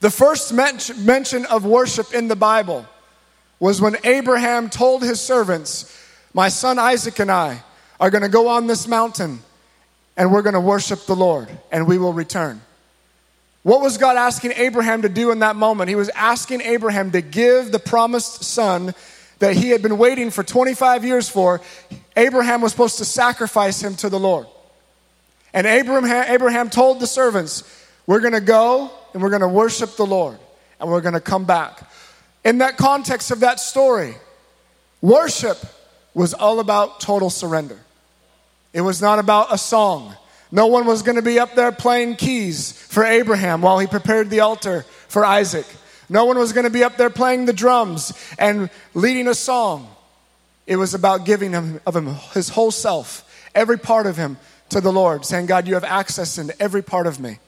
The 0.00 0.10
first 0.10 0.52
mention 0.52 1.44
of 1.46 1.66
worship 1.66 2.14
in 2.14 2.28
the 2.28 2.36
Bible 2.36 2.86
was 3.58 3.80
when 3.80 3.96
Abraham 4.04 4.70
told 4.70 5.02
his 5.02 5.20
servants, 5.20 5.94
my 6.32 6.48
son 6.48 6.78
Isaac 6.78 7.18
and 7.18 7.30
I 7.30 7.62
are 7.98 8.10
going 8.10 8.22
to 8.22 8.28
go 8.28 8.48
on 8.48 8.66
this 8.66 8.86
mountain 8.86 9.40
and 10.16 10.32
we're 10.32 10.42
going 10.42 10.54
to 10.54 10.60
worship 10.60 11.06
the 11.06 11.16
Lord 11.16 11.48
and 11.70 11.86
we 11.86 11.98
will 11.98 12.12
return. 12.12 12.60
What 13.62 13.82
was 13.82 13.98
God 13.98 14.16
asking 14.16 14.52
Abraham 14.56 15.02
to 15.02 15.08
do 15.08 15.30
in 15.32 15.40
that 15.40 15.54
moment? 15.56 15.88
He 15.88 15.94
was 15.94 16.08
asking 16.10 16.62
Abraham 16.62 17.10
to 17.10 17.20
give 17.20 17.72
the 17.72 17.78
promised 17.78 18.44
son 18.44 18.94
that 19.38 19.56
he 19.56 19.70
had 19.70 19.82
been 19.82 19.98
waiting 19.98 20.30
for 20.30 20.42
25 20.42 21.04
years 21.04 21.28
for, 21.28 21.60
Abraham 22.16 22.60
was 22.60 22.72
supposed 22.72 22.98
to 22.98 23.04
sacrifice 23.04 23.82
him 23.82 23.96
to 23.96 24.08
the 24.08 24.18
Lord. 24.18 24.46
And 25.52 25.66
Abraham, 25.66 26.26
Abraham 26.28 26.70
told 26.70 27.00
the 27.00 27.06
servants, 27.06 27.64
We're 28.06 28.20
going 28.20 28.34
to 28.34 28.40
go 28.40 28.90
and 29.12 29.22
we're 29.22 29.30
going 29.30 29.40
to 29.40 29.48
worship 29.48 29.96
the 29.96 30.06
Lord 30.06 30.38
and 30.78 30.90
we're 30.90 31.00
going 31.00 31.14
to 31.14 31.20
come 31.20 31.44
back. 31.44 31.90
In 32.44 32.58
that 32.58 32.76
context 32.76 33.30
of 33.30 33.40
that 33.40 33.60
story, 33.60 34.14
worship 35.02 35.58
was 36.14 36.34
all 36.34 36.60
about 36.60 37.00
total 37.00 37.30
surrender. 37.30 37.78
It 38.72 38.80
was 38.80 39.00
not 39.00 39.18
about 39.18 39.52
a 39.52 39.58
song. 39.58 40.14
No 40.52 40.66
one 40.66 40.86
was 40.86 41.02
going 41.02 41.16
to 41.16 41.22
be 41.22 41.38
up 41.38 41.54
there 41.54 41.72
playing 41.72 42.16
keys 42.16 42.72
for 42.72 43.04
Abraham 43.04 43.62
while 43.62 43.78
he 43.78 43.86
prepared 43.86 44.30
the 44.30 44.40
altar 44.40 44.84
for 45.08 45.24
Isaac. 45.24 45.66
No 46.08 46.24
one 46.24 46.38
was 46.38 46.52
going 46.52 46.64
to 46.64 46.70
be 46.70 46.82
up 46.82 46.96
there 46.96 47.10
playing 47.10 47.46
the 47.46 47.52
drums 47.52 48.12
and 48.38 48.68
leading 48.94 49.28
a 49.28 49.34
song. 49.34 49.88
It 50.66 50.76
was 50.76 50.94
about 50.94 51.24
giving 51.24 51.52
him 51.52 51.80
of 51.86 51.94
him 51.94 52.06
his 52.34 52.48
whole 52.48 52.72
self, 52.72 53.48
every 53.54 53.78
part 53.78 54.06
of 54.06 54.16
him 54.16 54.36
to 54.70 54.80
the 54.80 54.92
Lord, 54.92 55.24
saying, 55.24 55.46
God, 55.46 55.68
you 55.68 55.74
have 55.74 55.84
access 55.84 56.38
into 56.38 56.60
every 56.60 56.82
part 56.82 57.06
of 57.06 57.20
me. 57.20 57.38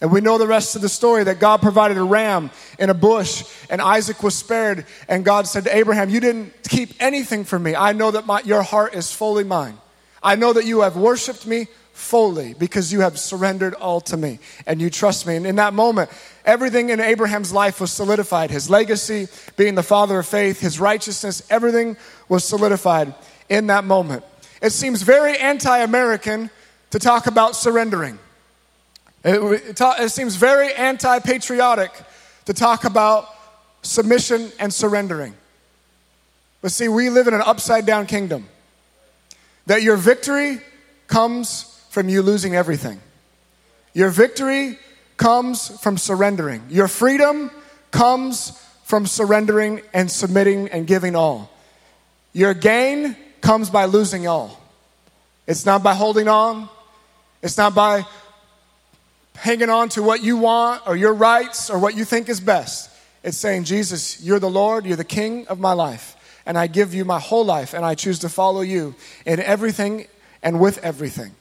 And 0.00 0.10
we 0.12 0.20
know 0.20 0.38
the 0.38 0.46
rest 0.46 0.76
of 0.76 0.82
the 0.82 0.88
story 0.88 1.24
that 1.24 1.38
God 1.38 1.62
provided 1.62 1.96
a 1.96 2.02
ram 2.02 2.50
in 2.78 2.90
a 2.90 2.94
bush, 2.94 3.44
and 3.70 3.80
Isaac 3.80 4.22
was 4.22 4.34
spared. 4.34 4.86
And 5.08 5.24
God 5.24 5.46
said 5.46 5.64
to 5.64 5.74
Abraham, 5.74 6.10
You 6.10 6.20
didn't 6.20 6.52
keep 6.68 6.90
anything 7.00 7.44
from 7.44 7.62
me. 7.62 7.74
I 7.74 7.92
know 7.92 8.10
that 8.10 8.26
my, 8.26 8.40
your 8.42 8.62
heart 8.62 8.94
is 8.94 9.12
fully 9.12 9.44
mine. 9.44 9.78
I 10.22 10.36
know 10.36 10.52
that 10.52 10.64
you 10.64 10.80
have 10.80 10.96
worshiped 10.96 11.46
me 11.46 11.68
fully 11.92 12.54
because 12.54 12.92
you 12.92 13.00
have 13.00 13.18
surrendered 13.18 13.72
all 13.74 14.00
to 14.00 14.16
me 14.16 14.40
and 14.66 14.80
you 14.80 14.90
trust 14.90 15.26
me. 15.26 15.36
And 15.36 15.46
in 15.46 15.56
that 15.56 15.72
moment, 15.74 16.10
everything 16.44 16.90
in 16.90 17.00
Abraham's 17.00 17.52
life 17.52 17.80
was 17.80 17.92
solidified. 17.92 18.50
His 18.50 18.68
legacy, 18.68 19.28
being 19.56 19.76
the 19.76 19.82
father 19.82 20.18
of 20.18 20.26
faith, 20.26 20.60
his 20.60 20.80
righteousness, 20.80 21.46
everything 21.50 21.96
was 22.28 22.44
solidified 22.44 23.14
in 23.48 23.68
that 23.68 23.84
moment. 23.84 24.24
It 24.60 24.70
seems 24.70 25.02
very 25.02 25.36
anti 25.38 25.78
American 25.78 26.50
to 26.90 26.98
talk 26.98 27.26
about 27.26 27.54
surrendering. 27.54 28.18
It, 29.24 29.80
it, 29.80 30.08
seems 30.10 30.36
very 30.36 30.72
anti 30.74 31.18
patriotic 31.18 31.90
to 32.44 32.52
talk 32.52 32.84
about 32.84 33.26
submission 33.82 34.52
and 34.58 34.72
surrendering. 34.72 35.34
But 36.60 36.72
see, 36.72 36.88
we 36.88 37.08
live 37.08 37.26
in 37.26 37.34
an 37.34 37.42
upside 37.42 37.86
down 37.86 38.06
kingdom. 38.06 38.46
That 39.66 39.82
your 39.82 39.96
victory 39.96 40.60
comes 41.06 41.62
from 41.88 42.10
you 42.10 42.20
losing 42.20 42.54
everything. 42.54 43.00
Your 43.94 44.10
victory 44.10 44.78
comes 45.16 45.80
from 45.80 45.96
surrendering. 45.96 46.62
Your 46.68 46.88
freedom 46.88 47.50
comes 47.90 48.60
from 48.84 49.06
surrendering 49.06 49.80
and 49.94 50.10
submitting 50.10 50.68
and 50.68 50.86
giving 50.86 51.16
all. 51.16 51.50
Your 52.34 52.52
gain 52.52 53.16
comes 53.40 53.70
by 53.70 53.86
losing 53.86 54.26
all. 54.26 54.60
It's 55.46 55.64
not 55.64 55.82
by 55.82 55.94
holding 55.94 56.28
on, 56.28 56.68
it's 57.42 57.56
not 57.56 57.74
by 57.74 58.04
hanging 59.36 59.70
on 59.70 59.88
to 59.90 60.02
what 60.02 60.22
you 60.22 60.36
want 60.36 60.82
or 60.86 60.96
your 60.96 61.14
rights 61.14 61.70
or 61.70 61.78
what 61.78 61.96
you 61.96 62.04
think 62.04 62.28
is 62.28 62.40
best. 62.40 62.90
It's 63.22 63.36
saying, 63.36 63.64
Jesus, 63.64 64.22
you're 64.22 64.38
the 64.38 64.50
Lord, 64.50 64.84
you're 64.84 64.96
the 64.96 65.04
King 65.04 65.46
of 65.48 65.58
my 65.58 65.72
life, 65.72 66.16
and 66.46 66.58
I 66.58 66.66
give 66.66 66.94
you 66.94 67.04
my 67.04 67.18
whole 67.18 67.44
life, 67.44 67.74
and 67.74 67.84
I 67.84 67.94
choose 67.94 68.18
to 68.20 68.28
follow 68.28 68.60
you 68.60 68.94
in 69.24 69.40
everything 69.40 70.06
and 70.42 70.60
with 70.60 70.78
everything. 70.78 71.32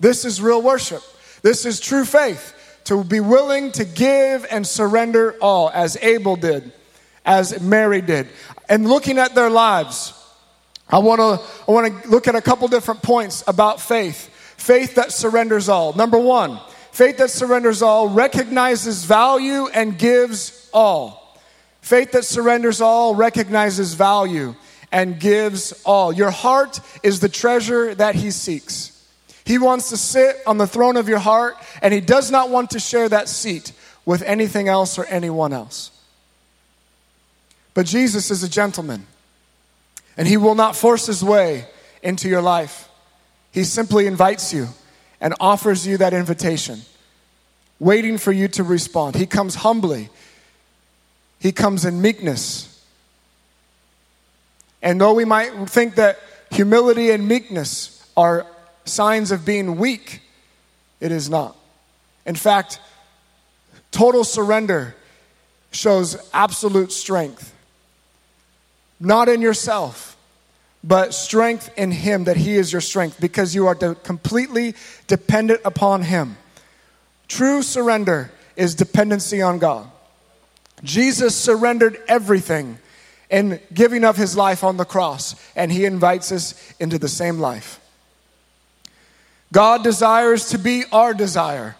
This 0.00 0.24
is 0.24 0.40
real 0.40 0.62
worship. 0.62 1.02
This 1.42 1.66
is 1.66 1.80
true 1.80 2.04
faith 2.04 2.54
to 2.84 3.04
be 3.04 3.20
willing 3.20 3.72
to 3.72 3.84
give 3.84 4.46
and 4.50 4.66
surrender 4.66 5.34
all, 5.42 5.70
as 5.70 5.96
Abel 6.00 6.36
did, 6.36 6.72
as 7.26 7.60
Mary 7.60 8.00
did. 8.00 8.28
And 8.68 8.88
looking 8.88 9.18
at 9.18 9.34
their 9.34 9.50
lives, 9.50 10.14
I 10.88 10.98
want 10.98 11.20
to 11.20 11.46
I 11.68 11.72
want 11.72 12.02
to 12.02 12.08
look 12.08 12.28
at 12.28 12.34
a 12.34 12.40
couple 12.40 12.66
different 12.68 13.02
points 13.02 13.44
about 13.46 13.80
faith. 13.80 14.30
Faith 14.56 14.94
that 14.94 15.12
surrenders 15.12 15.68
all. 15.68 15.92
Number 15.92 16.18
1, 16.18 16.58
faith 16.98 17.18
that 17.18 17.30
surrenders 17.30 17.80
all 17.80 18.08
recognizes 18.08 19.04
value 19.04 19.68
and 19.68 19.96
gives 19.96 20.68
all. 20.72 21.38
Faith 21.80 22.10
that 22.10 22.24
surrenders 22.24 22.80
all 22.80 23.14
recognizes 23.14 23.94
value 23.94 24.52
and 24.90 25.20
gives 25.20 25.80
all. 25.84 26.12
Your 26.12 26.32
heart 26.32 26.80
is 27.04 27.20
the 27.20 27.28
treasure 27.28 27.94
that 27.94 28.16
he 28.16 28.32
seeks. 28.32 29.00
He 29.44 29.58
wants 29.58 29.90
to 29.90 29.96
sit 29.96 30.38
on 30.44 30.58
the 30.58 30.66
throne 30.66 30.96
of 30.96 31.08
your 31.08 31.20
heart, 31.20 31.56
and 31.82 31.94
He 31.94 32.00
does 32.00 32.32
not 32.32 32.50
want 32.50 32.70
to 32.70 32.80
share 32.80 33.08
that 33.08 33.28
seat 33.28 33.70
with 34.04 34.22
anything 34.22 34.66
else 34.68 34.98
or 34.98 35.04
anyone 35.04 35.52
else. 35.52 35.92
But 37.74 37.86
Jesus 37.86 38.32
is 38.32 38.42
a 38.42 38.48
gentleman, 38.48 39.06
and 40.16 40.26
He 40.26 40.36
will 40.36 40.56
not 40.56 40.74
force 40.74 41.06
His 41.06 41.22
way 41.22 41.64
into 42.02 42.28
your 42.28 42.42
life. 42.42 42.88
He 43.52 43.62
simply 43.62 44.08
invites 44.08 44.52
you 44.52 44.66
and 45.20 45.34
offers 45.40 45.86
you 45.86 45.96
that 45.98 46.14
invitation, 46.14 46.82
waiting 47.78 48.18
for 48.18 48.32
you 48.32 48.48
to 48.48 48.62
respond. 48.62 49.16
He 49.16 49.26
comes 49.26 49.56
humbly, 49.56 50.10
He 51.38 51.52
comes 51.52 51.84
in 51.84 52.00
meekness. 52.02 52.74
And 54.80 55.00
though 55.00 55.14
we 55.14 55.24
might 55.24 55.68
think 55.68 55.96
that 55.96 56.20
humility 56.50 57.10
and 57.10 57.26
meekness 57.26 58.06
are 58.16 58.46
signs 58.84 59.30
of 59.30 59.44
being 59.44 59.76
weak. 59.76 60.20
It 61.00 61.12
is 61.12 61.30
not. 61.30 61.56
In 62.26 62.34
fact, 62.34 62.80
total 63.90 64.24
surrender 64.24 64.96
shows 65.70 66.16
absolute 66.32 66.92
strength. 66.92 67.54
Not 69.00 69.28
in 69.28 69.40
yourself, 69.40 70.16
but 70.84 71.12
strength 71.12 71.70
in 71.76 71.90
Him, 71.90 72.24
that 72.24 72.36
He 72.36 72.54
is 72.54 72.72
your 72.72 72.80
strength, 72.80 73.20
because 73.20 73.54
you 73.54 73.66
are 73.66 73.74
de- 73.74 73.94
completely 73.96 74.74
dependent 75.06 75.60
upon 75.64 76.02
Him. 76.02 76.36
True 77.26 77.62
surrender 77.62 78.30
is 78.56 78.74
dependency 78.74 79.42
on 79.42 79.58
God. 79.58 79.90
Jesus 80.82 81.34
surrendered 81.34 81.98
everything 82.08 82.78
in 83.30 83.60
giving 83.74 84.04
of 84.04 84.16
His 84.16 84.36
life 84.36 84.64
on 84.64 84.76
the 84.76 84.84
cross, 84.84 85.34
and 85.54 85.70
He 85.70 85.84
invites 85.84 86.32
us 86.32 86.54
into 86.78 86.98
the 86.98 87.08
same 87.08 87.38
life. 87.38 87.80
God 89.52 89.82
desires 89.82 90.50
to 90.50 90.58
be 90.58 90.84
our 90.92 91.14
desire. 91.14 91.76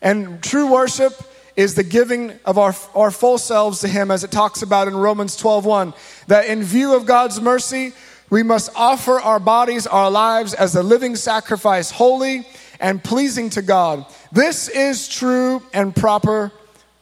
And 0.00 0.42
true 0.42 0.72
worship 0.72 1.12
is 1.58 1.74
the 1.74 1.82
giving 1.82 2.38
of 2.44 2.56
our, 2.56 2.72
our 2.94 3.10
full 3.10 3.36
selves 3.36 3.80
to 3.80 3.88
Him, 3.88 4.12
as 4.12 4.22
it 4.22 4.30
talks 4.30 4.62
about 4.62 4.86
in 4.86 4.96
Romans 4.96 5.34
12 5.34 5.64
1. 5.64 5.92
That 6.28 6.46
in 6.46 6.62
view 6.62 6.94
of 6.94 7.04
God's 7.04 7.40
mercy, 7.40 7.92
we 8.30 8.44
must 8.44 8.70
offer 8.76 9.18
our 9.20 9.40
bodies, 9.40 9.84
our 9.84 10.08
lives 10.08 10.54
as 10.54 10.76
a 10.76 10.84
living 10.84 11.16
sacrifice, 11.16 11.90
holy 11.90 12.46
and 12.78 13.02
pleasing 13.02 13.50
to 13.50 13.62
God. 13.62 14.06
This 14.30 14.68
is 14.68 15.08
true 15.08 15.60
and 15.74 15.96
proper 15.96 16.52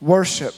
worship. 0.00 0.54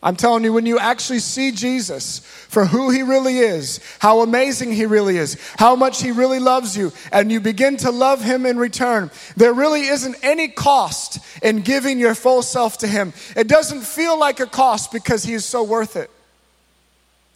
I'm 0.00 0.14
telling 0.14 0.44
you, 0.44 0.52
when 0.52 0.66
you 0.66 0.78
actually 0.78 1.18
see 1.18 1.50
Jesus 1.50 2.20
for 2.20 2.66
who 2.66 2.90
he 2.90 3.02
really 3.02 3.38
is, 3.38 3.80
how 3.98 4.20
amazing 4.20 4.70
he 4.70 4.84
really 4.84 5.16
is, 5.16 5.40
how 5.56 5.74
much 5.74 6.02
he 6.02 6.12
really 6.12 6.38
loves 6.38 6.76
you, 6.76 6.92
and 7.10 7.32
you 7.32 7.40
begin 7.40 7.78
to 7.78 7.90
love 7.90 8.22
him 8.22 8.44
in 8.44 8.58
return, 8.58 9.10
there 9.34 9.54
really 9.54 9.86
isn't 9.86 10.16
any 10.22 10.48
cost 10.48 11.18
in 11.44 11.60
giving 11.60 12.00
your 12.00 12.14
full 12.14 12.42
self 12.42 12.78
to 12.78 12.88
him. 12.88 13.12
It 13.36 13.46
doesn't 13.46 13.82
feel 13.82 14.18
like 14.18 14.40
a 14.40 14.46
cost 14.46 14.90
because 14.90 15.22
he 15.22 15.34
is 15.34 15.44
so 15.44 15.62
worth 15.62 15.94
it. 15.94 16.10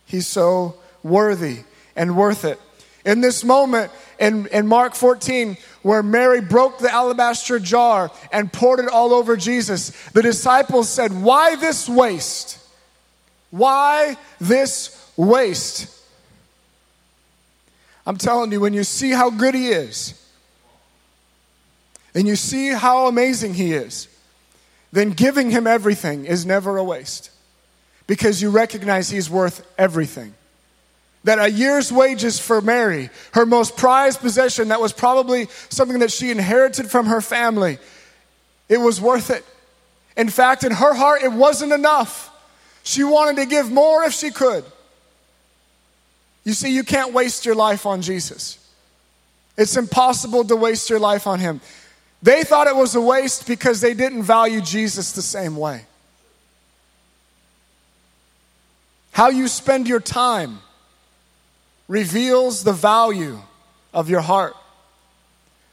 He's 0.06 0.26
so 0.26 0.76
worthy 1.02 1.58
and 1.94 2.16
worth 2.16 2.44
it. 2.44 2.58
In 3.04 3.20
this 3.20 3.44
moment 3.44 3.92
in, 4.18 4.46
in 4.46 4.66
Mark 4.66 4.94
14, 4.94 5.58
where 5.82 6.02
Mary 6.02 6.40
broke 6.40 6.78
the 6.78 6.90
alabaster 6.90 7.58
jar 7.58 8.10
and 8.32 8.50
poured 8.50 8.80
it 8.80 8.88
all 8.88 9.12
over 9.12 9.36
Jesus, 9.36 9.90
the 10.12 10.22
disciples 10.22 10.88
said, 10.88 11.12
Why 11.22 11.56
this 11.56 11.86
waste? 11.88 12.58
Why 13.50 14.16
this 14.40 15.12
waste? 15.16 15.94
I'm 18.06 18.16
telling 18.16 18.52
you, 18.52 18.60
when 18.60 18.72
you 18.72 18.84
see 18.84 19.10
how 19.10 19.28
good 19.28 19.54
He 19.54 19.68
is, 19.68 20.14
and 22.18 22.26
you 22.26 22.34
see 22.34 22.70
how 22.70 23.06
amazing 23.06 23.54
He 23.54 23.72
is, 23.72 24.08
then 24.90 25.10
giving 25.10 25.52
Him 25.52 25.68
everything 25.68 26.24
is 26.24 26.44
never 26.44 26.76
a 26.76 26.82
waste 26.82 27.30
because 28.08 28.42
you 28.42 28.50
recognize 28.50 29.08
He's 29.08 29.30
worth 29.30 29.64
everything. 29.78 30.34
That 31.22 31.38
a 31.38 31.48
year's 31.48 31.92
wages 31.92 32.40
for 32.40 32.60
Mary, 32.60 33.10
her 33.34 33.46
most 33.46 33.76
prized 33.76 34.18
possession, 34.18 34.70
that 34.70 34.80
was 34.80 34.92
probably 34.92 35.46
something 35.68 36.00
that 36.00 36.10
she 36.10 36.32
inherited 36.32 36.90
from 36.90 37.06
her 37.06 37.20
family, 37.20 37.78
it 38.68 38.78
was 38.78 39.00
worth 39.00 39.30
it. 39.30 39.44
In 40.16 40.28
fact, 40.28 40.64
in 40.64 40.72
her 40.72 40.94
heart, 40.94 41.22
it 41.22 41.30
wasn't 41.30 41.72
enough. 41.72 42.36
She 42.82 43.04
wanted 43.04 43.40
to 43.42 43.46
give 43.46 43.70
more 43.70 44.02
if 44.02 44.12
she 44.12 44.32
could. 44.32 44.64
You 46.42 46.52
see, 46.52 46.74
you 46.74 46.82
can't 46.82 47.12
waste 47.12 47.46
your 47.46 47.54
life 47.54 47.86
on 47.86 48.02
Jesus. 48.02 48.58
It's 49.56 49.76
impossible 49.76 50.44
to 50.46 50.56
waste 50.56 50.90
your 50.90 50.98
life 50.98 51.28
on 51.28 51.38
Him. 51.38 51.60
They 52.22 52.42
thought 52.44 52.66
it 52.66 52.76
was 52.76 52.94
a 52.94 53.00
waste 53.00 53.46
because 53.46 53.80
they 53.80 53.94
didn't 53.94 54.24
value 54.24 54.60
Jesus 54.60 55.12
the 55.12 55.22
same 55.22 55.56
way. 55.56 55.84
How 59.12 59.30
you 59.30 59.48
spend 59.48 59.88
your 59.88 60.00
time 60.00 60.60
reveals 61.88 62.64
the 62.64 62.72
value 62.72 63.38
of 63.92 64.08
your 64.08 64.20
heart. 64.20 64.54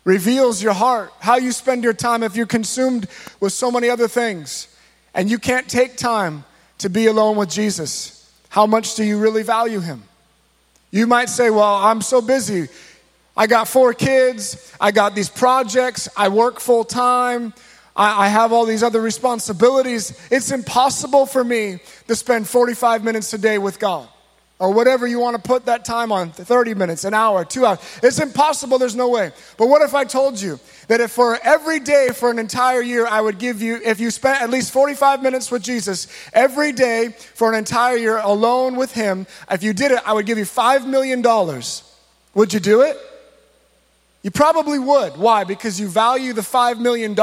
Reveals 0.04 0.62
your 0.62 0.74
heart. 0.74 1.12
How 1.20 1.38
you 1.38 1.52
spend 1.52 1.84
your 1.84 1.94
time 1.94 2.24
if 2.24 2.36
you're 2.36 2.46
consumed 2.46 3.08
with 3.40 3.54
so 3.54 3.72
many 3.72 3.90
other 3.90 4.08
things 4.08 4.68
and 5.14 5.30
you 5.30 5.40
can't 5.40 5.68
take 5.68 5.98
time 5.98 6.44
to 6.80 6.90
be 6.90 7.08
alone 7.08 7.38
with 7.38 7.50
Jesus. 7.50 8.32
How 8.50 8.66
much 8.66 8.96
do 8.96 9.04
you 9.04 9.18
really 9.18 9.44
value 9.44 9.80
him? 9.80 10.04
You 10.92 11.08
might 11.08 11.30
say, 11.30 11.50
Well, 11.50 11.76
I'm 11.76 12.02
so 12.02 12.22
busy. 12.22 12.68
I 13.38 13.48
got 13.48 13.68
four 13.68 13.94
kids. 13.94 14.74
I 14.80 14.92
got 14.92 15.16
these 15.16 15.30
projects. 15.30 16.08
I 16.16 16.30
work 16.30 16.60
full 16.60 16.84
time. 16.84 17.54
I, 17.96 18.26
I, 18.26 18.28
have 18.28 18.52
all 18.52 18.66
these 18.66 18.84
other 18.84 19.02
responsibilities. 19.02 20.18
It's 20.32 20.52
impossible 20.52 21.26
for 21.26 21.44
me 21.44 21.80
to 22.08 22.16
spend 22.16 22.48
45 22.48 23.04
minutes 23.04 23.34
a 23.34 23.38
day 23.38 23.58
with 23.58 23.80
God 23.80 24.08
or 24.58 24.72
whatever 24.72 25.06
you 25.06 25.20
want 25.20 25.36
to 25.36 25.42
put 25.42 25.66
that 25.66 25.84
time 25.84 26.12
on 26.12 26.32
30 26.32 26.76
minutes, 26.76 27.04
an 27.04 27.14
hour, 27.14 27.44
two 27.44 27.66
hours. 27.66 27.80
It's 28.02 28.20
impossible. 28.20 28.78
There's 28.78 28.96
no 28.96 29.10
way. 29.10 29.32
But 29.58 29.68
what 29.68 29.82
if 29.82 29.94
I 29.94 30.06
told 30.06 30.40
you 30.40 30.60
that 30.88 31.02
if 31.02 31.12
for 31.12 31.38
every 31.44 31.80
day 31.80 32.10
for 32.14 32.32
an 32.32 32.40
entire 32.40 32.82
year, 32.82 33.06
I 33.06 33.20
would 33.20 33.38
give 33.38 33.62
you, 33.62 33.82
if 33.84 34.00
you 34.00 34.12
spent 34.12 34.42
at 34.42 34.50
least 34.50 34.72
45 34.72 35.22
minutes 35.22 35.52
with 35.52 35.62
Jesus 35.62 36.08
every 36.32 36.72
day 36.72 37.10
for 37.10 37.52
an 37.52 37.58
entire 37.58 37.98
year 37.98 38.18
alone 38.18 38.78
with 38.78 38.94
Him, 38.94 39.28
if 39.52 39.62
you 39.62 39.74
did 39.74 39.92
it, 39.92 40.00
I 40.06 40.14
would 40.14 40.26
give 40.26 40.38
you 40.38 40.46
$5 40.46 40.88
million. 40.88 41.22
Would 42.34 42.54
you 42.54 42.60
do 42.62 42.82
it? 42.82 42.98
You 44.26 44.32
probably 44.32 44.80
would. 44.80 45.18
Why? 45.18 45.44
Because 45.44 45.80
you 45.80 45.88
value 45.88 46.34
the 46.34 46.42
$5 46.42 46.80
million. 46.80 47.16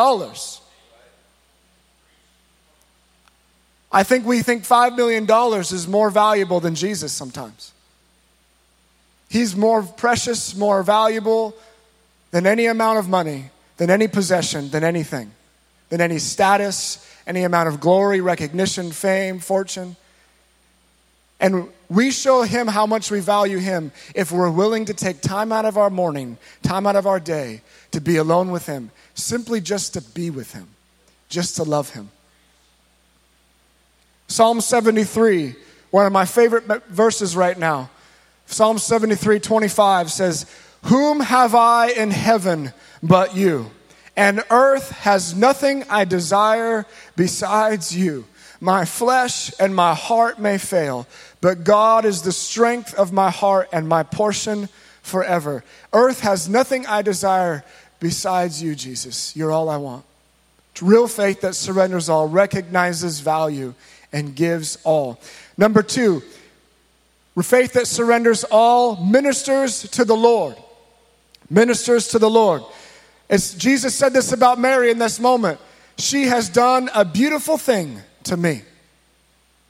I 3.91 4.05
think 4.05 4.25
we 4.25 4.43
think 4.43 4.63
$5 4.63 4.95
million 4.97 5.27
is 5.61 5.89
more 5.89 6.11
valuable 6.11 6.61
than 6.61 6.77
Jesus 6.77 7.13
sometimes. 7.13 7.73
He's 9.29 9.57
more 9.57 9.83
precious, 9.83 10.55
more 10.55 10.85
valuable 10.85 11.57
than 12.31 12.47
any 12.47 12.67
amount 12.67 13.01
of 13.01 13.09
money, 13.09 13.47
than 13.79 13.91
any 13.91 14.07
possession, 14.07 14.71
than 14.71 14.85
anything, 14.85 15.33
than 15.89 16.01
any 16.01 16.21
status, 16.21 17.05
any 17.27 17.43
amount 17.43 17.69
of 17.69 17.81
glory, 17.81 18.21
recognition, 18.21 18.93
fame, 18.93 19.41
fortune. 19.41 19.97
And 21.43 21.69
we 21.91 22.13
show 22.13 22.43
him 22.43 22.69
how 22.69 22.87
much 22.87 23.11
we 23.11 23.19
value 23.19 23.59
him 23.59 23.91
if 24.15 24.31
we're 24.31 24.51
willing 24.51 24.85
to 24.87 24.95
take 24.95 25.21
time 25.21 25.51
out 25.51 25.65
of 25.65 25.77
our 25.77 25.91
morning, 25.91 26.39
time 26.63 26.87
out 26.87 26.95
of 26.95 27.07
our 27.07 27.19
day 27.19 27.61
to 27.91 28.01
be 28.01 28.17
alone 28.17 28.53
with 28.53 28.67
him, 28.67 28.93
simply 29.15 29.61
just 29.61 29.93
to 29.95 30.01
be 30.01 30.31
with 30.31 30.55
him, 30.55 30.69
just 31.29 31.57
to 31.57 31.65
love 31.65 31.91
him. 31.91 32.11
Psalm 34.29 34.61
73, 34.61 35.57
one 35.91 36.07
of 36.07 36.13
my 36.13 36.25
favorite 36.25 36.65
verses 36.87 37.37
right 37.37 37.59
now. 37.59 37.91
Psalm 38.47 38.79
73, 38.79 39.41
25 39.41 40.13
says, 40.13 40.47
Whom 40.85 41.19
have 41.21 41.57
I 41.57 41.89
in 41.89 42.13
heaven 42.13 42.73
but 43.03 43.35
you? 43.35 43.71
And 44.17 44.45
earth 44.49 44.91
has 44.91 45.35
nothing 45.35 45.85
I 45.91 46.05
desire 46.05 46.87
besides 47.17 47.97
you. 47.97 48.27
My 48.63 48.85
flesh 48.85 49.53
and 49.59 49.75
my 49.75 49.93
heart 49.93 50.39
may 50.39 50.57
fail, 50.57 51.09
but 51.43 51.65
God 51.65 52.05
is 52.05 52.23
the 52.23 52.33
strength 52.33 52.95
of 52.95 53.13
my 53.13 53.29
heart 53.29 53.69
and 53.73 53.87
my 53.87 54.05
portion 54.05 54.69
forever. 55.03 55.65
Earth 55.93 56.21
has 56.21 56.49
nothing 56.49 56.87
I 56.87 57.03
desire 57.03 57.65
besides 57.99 58.63
you, 58.63 58.77
Jesus. 58.77 59.37
You're 59.37 59.51
all 59.51 59.69
I 59.69 59.77
want. 59.77 60.05
It's 60.71 60.83
Real 60.83 61.09
faith 61.09 61.41
that 61.43 61.57
surrenders 61.57 62.09
all, 62.09 62.29
recognizes 62.29 63.19
value, 63.19 63.75
and 64.13 64.37
gives 64.37 64.79
all. 64.85 65.19
Number 65.59 65.83
two, 65.83 66.23
faith 67.43 67.73
that 67.73 67.89
surrenders 67.89 68.45
all 68.45 69.05
ministers 69.05 69.83
to 69.91 70.05
the 70.05 70.17
Lord. 70.17 70.57
Ministers 71.51 72.09
to 72.09 72.21
the 72.21 72.31
Lord. 72.31 72.63
As 73.29 73.55
Jesus 73.55 73.97
said 73.97 74.13
this 74.13 74.31
about 74.31 74.61
Mary 74.61 74.93
in 74.93 74.99
this 74.99 75.19
moment, 75.19 75.59
she 75.99 76.25
has 76.25 76.49
done 76.49 76.89
a 76.95 77.05
beautiful 77.05 77.59
thing 77.59 78.01
to 78.25 78.37
me. 78.37 78.63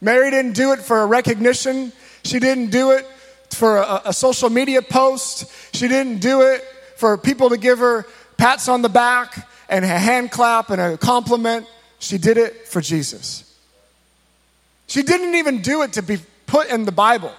Mary 0.02 0.32
didn't 0.32 0.54
do 0.54 0.72
it 0.72 0.80
for 0.80 1.00
a 1.00 1.06
recognition. 1.06 1.92
She 2.24 2.40
didn't 2.40 2.70
do 2.70 2.90
it 2.90 3.06
for 3.50 3.76
a, 3.76 4.02
a 4.06 4.12
social 4.12 4.50
media 4.50 4.82
post. 4.82 5.50
She 5.72 5.86
didn't 5.86 6.18
do 6.18 6.42
it 6.42 6.64
for 6.96 7.16
people 7.16 7.50
to 7.50 7.56
give 7.56 7.78
her 7.78 8.04
pats 8.36 8.68
on 8.68 8.82
the 8.82 8.88
back 8.88 9.48
and 9.68 9.84
a 9.84 9.88
hand 9.88 10.32
clap 10.32 10.70
and 10.70 10.80
a 10.80 10.98
compliment. 10.98 11.68
She 12.00 12.18
did 12.18 12.36
it 12.36 12.66
for 12.66 12.80
Jesus. 12.80 13.48
She 14.88 15.04
didn't 15.04 15.36
even 15.36 15.62
do 15.62 15.82
it 15.82 15.92
to 15.92 16.02
be 16.02 16.18
put 16.46 16.68
in 16.68 16.84
the 16.84 16.92
Bible 16.92 17.32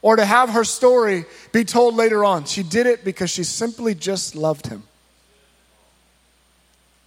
or 0.00 0.16
to 0.16 0.24
have 0.24 0.48
her 0.48 0.64
story 0.64 1.26
be 1.52 1.64
told 1.64 1.96
later 1.96 2.24
on. 2.24 2.46
She 2.46 2.62
did 2.62 2.86
it 2.86 3.04
because 3.04 3.30
she 3.30 3.44
simply 3.44 3.94
just 3.94 4.34
loved 4.34 4.68
him. 4.68 4.84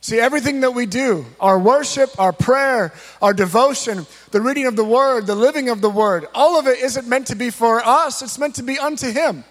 See, 0.03 0.19
everything 0.19 0.59
that 0.59 0.71
we 0.71 0.85
do, 0.85 1.25
our 1.39 1.57
worship, 1.57 2.19
our 2.19 2.33
prayer, 2.33 2.91
our 3.21 3.33
devotion, 3.33 4.05
the 4.31 4.41
reading 4.41 4.65
of 4.65 4.75
the 4.75 4.83
word, 4.83 5.27
the 5.27 5.33
living 5.33 5.69
of 5.69 5.79
the 5.79 5.89
word, 5.89 6.27
all 6.35 6.59
of 6.59 6.67
it 6.67 6.79
isn't 6.79 7.07
meant 7.07 7.27
to 7.27 7.37
be 7.37 7.49
for 7.49 7.79
us, 7.79 8.21
it's 8.21 8.37
meant 8.37 8.55
to 8.55 8.63
be 8.63 8.77
unto 8.77 9.09
him, 9.09 9.45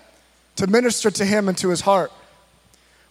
to 0.57 0.67
minister 0.67 1.11
to 1.11 1.25
him 1.25 1.49
and 1.49 1.57
to 1.57 1.71
his 1.71 1.81
heart. 1.81 2.13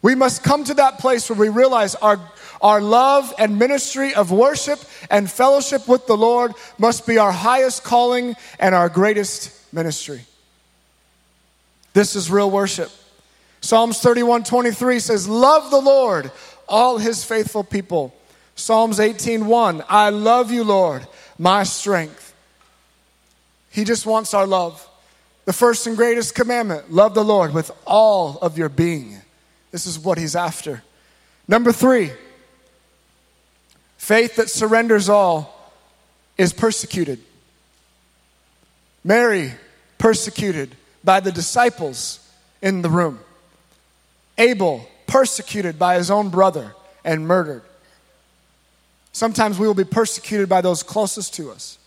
We 0.04 0.14
must 0.14 0.44
come 0.44 0.66
to 0.66 0.76
that 0.76 1.00
place 1.00 1.32
where 1.32 1.40
we 1.40 1.50
realize 1.50 1.96
our, 1.96 2.20
our 2.62 2.80
love 2.80 3.34
and 3.40 3.58
ministry 3.58 4.14
of 4.14 4.30
worship 4.30 4.80
and 5.10 5.28
fellowship 5.28 5.88
with 5.88 6.06
the 6.06 6.16
Lord 6.16 6.52
must 6.78 7.08
be 7.08 7.18
our 7.18 7.32
highest 7.32 7.84
calling 7.84 8.36
and 8.60 8.76
our 8.76 8.88
greatest 8.88 9.74
ministry. 9.74 10.22
This 11.94 12.16
is 12.16 12.30
real 12.30 12.52
worship. 12.52 12.92
Psalms 13.62 14.00
31 14.00 14.44
23 14.44 15.00
says, 15.00 15.28
Love 15.30 15.70
the 15.70 15.80
Lord, 15.80 16.32
all 16.72 16.98
his 16.98 17.24
faithful 17.24 17.64
people. 17.64 18.16
Psalms 18.56 19.00
18 19.00 19.46
1, 19.46 19.84
I 19.88 20.10
love 20.10 20.52
you, 20.52 20.64
Lord, 20.64 21.06
my 21.38 21.64
strength. 21.64 22.34
He 23.70 23.84
just 23.84 24.06
wants 24.06 24.34
our 24.34 24.48
love. 24.48 24.88
The 25.46 25.54
first 25.54 25.88
and 25.88 25.98
greatest 25.98 26.36
commandment 26.36 26.92
love 26.92 27.14
the 27.14 27.24
Lord 27.24 27.54
with 27.54 27.72
all 27.86 28.38
of 28.42 28.58
your 28.58 28.70
being. 28.70 29.18
This 29.72 29.86
is 29.86 29.98
what 29.98 30.18
he's 30.18 30.36
after. 30.36 30.84
Number 31.48 31.72
three, 31.72 32.12
faith 33.98 34.36
that 34.36 34.50
surrenders 34.50 35.10
all 35.10 35.72
is 36.38 36.54
persecuted. 36.54 37.20
Mary, 39.04 39.54
persecuted 39.98 40.76
by 41.04 41.20
the 41.20 41.32
disciples 41.32 42.20
in 42.62 42.82
the 42.82 42.90
room. 42.90 43.20
Abel, 44.38 44.88
persecuted 45.12 45.78
by 45.78 45.98
his 45.98 46.10
own 46.10 46.30
brother 46.30 46.74
and 47.04 47.28
murdered. 47.28 47.64
Sometimes 49.12 49.60
we 49.60 49.68
will 49.68 49.74
be 49.74 49.84
persecuted 49.84 50.48
by 50.48 50.62
those 50.62 50.84
closest 50.84 51.34
to 51.34 51.52
us. 51.52 51.78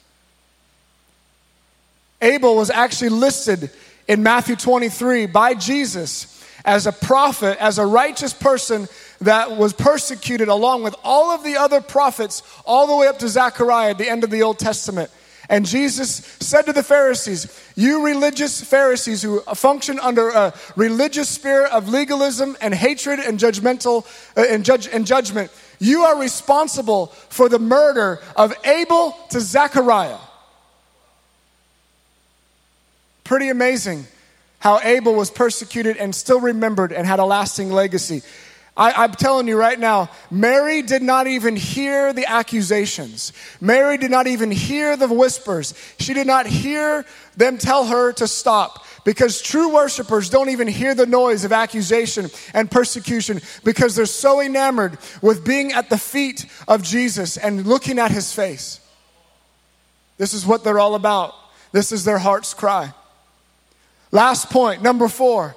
Abel 2.20 2.54
was 2.54 2.68
actually 2.68 3.08
listed 3.08 3.70
in 4.06 4.22
Matthew 4.22 4.56
23 4.56 5.24
by 5.24 5.54
Jesus 5.54 6.44
as 6.66 6.86
a 6.86 6.92
prophet, 6.92 7.56
as 7.62 7.78
a 7.78 7.86
righteous 7.86 8.34
person 8.34 8.88
that 9.22 9.52
was 9.52 9.72
persecuted 9.72 10.48
along 10.48 10.82
with 10.82 10.94
all 11.02 11.30
of 11.30 11.42
the 11.44 11.56
other 11.56 11.80
prophets, 11.80 12.42
all 12.66 12.86
the 12.86 12.94
way 12.94 13.06
up 13.06 13.18
to 13.20 13.28
Zechariah 13.28 13.90
at 13.90 13.98
the 13.98 14.08
end 14.08 14.24
of 14.24 14.28
the 14.28 14.42
Old 14.42 14.58
Testament. 14.58 15.10
And 15.48 15.66
Jesus 15.66 16.16
said 16.40 16.62
to 16.62 16.72
the 16.72 16.82
Pharisees, 16.82 17.46
You 17.76 18.04
religious 18.04 18.62
Pharisees 18.62 19.22
who 19.22 19.40
function 19.40 19.98
under 20.00 20.30
a 20.30 20.54
religious 20.76 21.28
spirit 21.28 21.70
of 21.70 21.88
legalism 21.88 22.56
and 22.60 22.74
hatred 22.74 23.18
and 23.18 23.38
judgmental 23.38 24.06
uh, 24.36 24.46
and, 24.48 24.64
judge, 24.64 24.88
and 24.88 25.06
judgment, 25.06 25.50
you 25.78 26.02
are 26.02 26.18
responsible 26.18 27.06
for 27.06 27.48
the 27.48 27.58
murder 27.58 28.20
of 28.36 28.54
Abel 28.64 29.16
to 29.30 29.40
Zechariah. 29.40 30.18
Pretty 33.24 33.48
amazing 33.48 34.06
how 34.64 34.80
Abel 34.80 35.14
was 35.14 35.30
persecuted 35.30 35.98
and 35.98 36.14
still 36.14 36.40
remembered 36.40 36.90
and 36.90 37.06
had 37.06 37.18
a 37.18 37.24
lasting 37.24 37.70
legacy. 37.70 38.22
I, 38.76 39.04
am 39.04 39.12
telling 39.12 39.46
you 39.46 39.56
right 39.56 39.78
now, 39.78 40.10
Mary 40.30 40.82
did 40.82 41.02
not 41.02 41.28
even 41.28 41.54
hear 41.54 42.12
the 42.12 42.26
accusations. 42.26 43.32
Mary 43.60 43.98
did 43.98 44.10
not 44.10 44.26
even 44.26 44.50
hear 44.50 44.96
the 44.96 45.06
whispers. 45.06 45.74
She 45.98 46.12
did 46.12 46.26
not 46.26 46.46
hear 46.46 47.04
them 47.36 47.56
tell 47.56 47.86
her 47.86 48.12
to 48.14 48.26
stop 48.26 48.84
because 49.04 49.40
true 49.40 49.72
worshipers 49.72 50.28
don't 50.28 50.48
even 50.48 50.66
hear 50.66 50.94
the 50.94 51.06
noise 51.06 51.44
of 51.44 51.52
accusation 51.52 52.30
and 52.52 52.68
persecution 52.68 53.40
because 53.62 53.94
they're 53.94 54.06
so 54.06 54.40
enamored 54.40 54.98
with 55.22 55.44
being 55.44 55.72
at 55.72 55.88
the 55.88 55.98
feet 55.98 56.46
of 56.66 56.82
Jesus 56.82 57.36
and 57.36 57.66
looking 57.66 58.00
at 58.00 58.10
his 58.10 58.32
face. 58.32 58.80
This 60.18 60.32
is 60.32 60.44
what 60.44 60.64
they're 60.64 60.80
all 60.80 60.96
about. 60.96 61.34
This 61.70 61.92
is 61.92 62.04
their 62.04 62.18
heart's 62.18 62.54
cry. 62.54 62.92
Last 64.10 64.50
point, 64.50 64.82
number 64.82 65.08
four 65.08 65.54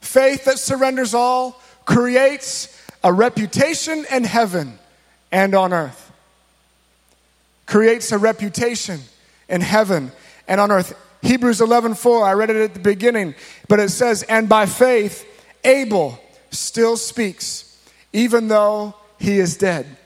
faith 0.00 0.44
that 0.44 0.58
surrenders 0.58 1.12
all 1.12 1.59
creates 1.90 2.68
a 3.02 3.12
reputation 3.12 4.06
in 4.12 4.22
heaven 4.22 4.78
and 5.32 5.56
on 5.56 5.72
earth. 5.72 6.12
Creates 7.66 8.12
a 8.12 8.18
reputation 8.18 9.00
in 9.48 9.60
heaven 9.60 10.12
and 10.46 10.60
on 10.60 10.70
earth. 10.70 10.94
Hebrews 11.22 11.60
11:4, 11.60 12.24
I 12.24 12.34
read 12.34 12.50
it 12.50 12.56
at 12.56 12.74
the 12.74 12.80
beginning, 12.80 13.34
but 13.66 13.80
it 13.80 13.90
says, 13.90 14.22
"And 14.22 14.48
by 14.48 14.66
faith 14.66 15.24
Abel 15.64 16.18
still 16.52 16.96
speaks, 16.96 17.64
even 18.12 18.46
though 18.46 18.94
he 19.18 19.40
is 19.40 19.56
dead." 19.56 19.96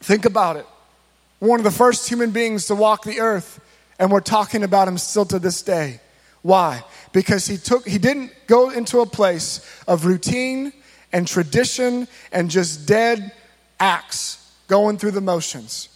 Think 0.00 0.24
about 0.24 0.56
it. 0.56 0.66
One 1.38 1.60
of 1.60 1.64
the 1.64 1.70
first 1.70 2.08
human 2.08 2.30
beings 2.30 2.66
to 2.66 2.74
walk 2.74 3.04
the 3.04 3.20
earth, 3.20 3.60
and 3.98 4.10
we're 4.10 4.20
talking 4.20 4.62
about 4.62 4.88
him 4.88 4.96
still 4.96 5.26
to 5.26 5.38
this 5.38 5.60
day. 5.60 6.00
Why? 6.40 6.82
Because 7.12 7.46
he 7.46 7.56
took 7.56 7.86
he 7.86 7.98
didn't 7.98 8.32
go 8.46 8.70
into 8.70 9.00
a 9.00 9.06
place 9.06 9.60
of 9.86 10.06
routine 10.06 10.72
and 11.12 11.28
tradition 11.28 12.08
and 12.32 12.50
just 12.50 12.86
dead 12.86 13.32
acts 13.78 14.52
going 14.68 14.96
through 14.96 15.10
the 15.10 15.20
motions. 15.20 15.88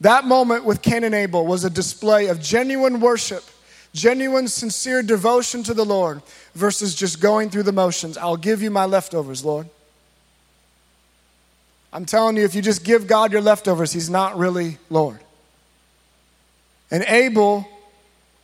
That 0.00 0.24
moment 0.24 0.64
with 0.64 0.82
Cain 0.82 1.04
and 1.04 1.14
Abel 1.14 1.46
was 1.46 1.64
a 1.64 1.70
display 1.70 2.28
of 2.28 2.40
genuine 2.40 3.00
worship, 3.00 3.42
genuine, 3.94 4.46
sincere 4.46 5.02
devotion 5.02 5.62
to 5.64 5.74
the 5.74 5.84
Lord 5.84 6.22
versus 6.54 6.94
just 6.94 7.20
going 7.20 7.50
through 7.50 7.64
the 7.64 7.72
motions. 7.72 8.16
I'll 8.16 8.36
give 8.36 8.62
you 8.62 8.70
my 8.70 8.84
leftovers, 8.84 9.44
Lord. 9.44 9.68
I'm 11.92 12.04
telling 12.04 12.36
you, 12.36 12.44
if 12.44 12.54
you 12.54 12.62
just 12.62 12.84
give 12.84 13.06
God 13.06 13.32
your 13.32 13.40
leftovers, 13.40 13.92
He's 13.92 14.10
not 14.10 14.36
really 14.36 14.78
Lord. 14.90 15.18
And 16.90 17.02
Abel 17.04 17.66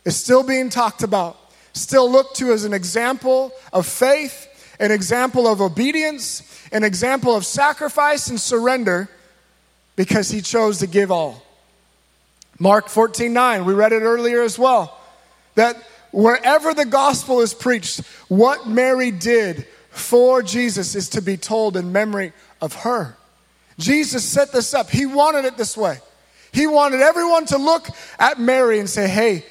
is 0.03 0.15
still 0.15 0.43
being 0.43 0.69
talked 0.69 1.03
about, 1.03 1.37
still 1.75 2.09
looked 2.09 2.37
to 2.37 2.51
as 2.51 2.63
an 2.63 2.73
example 2.73 3.51
of 3.71 3.85
faith, 3.85 4.47
an 4.79 4.91
example 4.91 5.47
of 5.47 5.61
obedience, 5.61 6.41
an 6.71 6.83
example 6.83 7.35
of 7.35 7.45
sacrifice 7.45 8.27
and 8.29 8.39
surrender 8.39 9.09
because 9.95 10.29
he 10.29 10.41
chose 10.41 10.79
to 10.79 10.87
give 10.87 11.11
all. 11.11 11.43
Mark 12.57 12.89
14 12.89 13.31
9, 13.31 13.65
we 13.65 13.73
read 13.73 13.91
it 13.91 14.01
earlier 14.01 14.41
as 14.41 14.57
well. 14.57 14.97
That 15.55 15.75
wherever 16.11 16.73
the 16.73 16.85
gospel 16.85 17.41
is 17.41 17.53
preached, 17.53 17.99
what 18.29 18.67
Mary 18.67 19.11
did 19.11 19.67
for 19.89 20.41
Jesus 20.41 20.95
is 20.95 21.09
to 21.09 21.21
be 21.21 21.37
told 21.37 21.77
in 21.77 21.91
memory 21.91 22.33
of 22.61 22.73
her. 22.73 23.15
Jesus 23.77 24.23
set 24.23 24.51
this 24.51 24.73
up. 24.73 24.89
He 24.89 25.05
wanted 25.05 25.45
it 25.45 25.57
this 25.57 25.75
way. 25.75 25.99
He 26.51 26.67
wanted 26.67 27.01
everyone 27.01 27.45
to 27.47 27.57
look 27.57 27.87
at 28.17 28.39
Mary 28.39 28.79
and 28.79 28.89
say, 28.89 29.09
hey, 29.09 29.45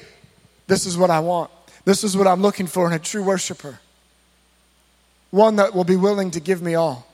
this 0.65 0.87
is 0.87 0.97
what 0.97 1.11
I 1.11 1.19
want. 1.19 1.51
This 1.85 2.03
is 2.03 2.17
what 2.17 2.27
I'm 2.27 2.41
looking 2.41 2.67
for 2.67 2.87
in 2.87 2.93
a 2.93 2.99
true 2.99 3.23
worshiper. 3.23 3.79
One 5.29 5.55
that 5.57 5.73
will 5.73 5.83
be 5.83 5.95
willing 5.95 6.31
to 6.31 6.39
give 6.39 6.61
me 6.61 6.75
all. 6.75 7.07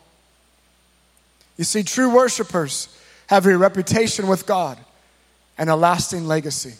You 1.58 1.66
see, 1.66 1.84
true 1.84 2.14
worshipers 2.14 2.88
have 3.28 3.46
a 3.46 3.58
reputation 3.58 4.28
with 4.28 4.46
God 4.46 4.78
and 5.58 5.70
a 5.70 5.76
lasting 5.76 6.26
legacy. 6.26 6.74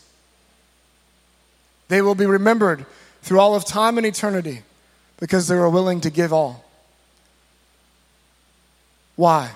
They 1.90 2.02
will 2.02 2.16
be 2.16 2.26
remembered 2.26 2.86
through 3.22 3.40
all 3.40 3.54
of 3.54 3.66
time 3.66 3.98
and 3.98 4.08
eternity 4.08 4.62
because 5.20 5.48
they 5.48 5.56
were 5.56 5.70
willing 5.70 6.02
to 6.02 6.10
give 6.10 6.34
all. 6.34 6.66
Why? 9.16 9.52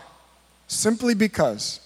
Simply 0.67 1.15
because 1.15 1.79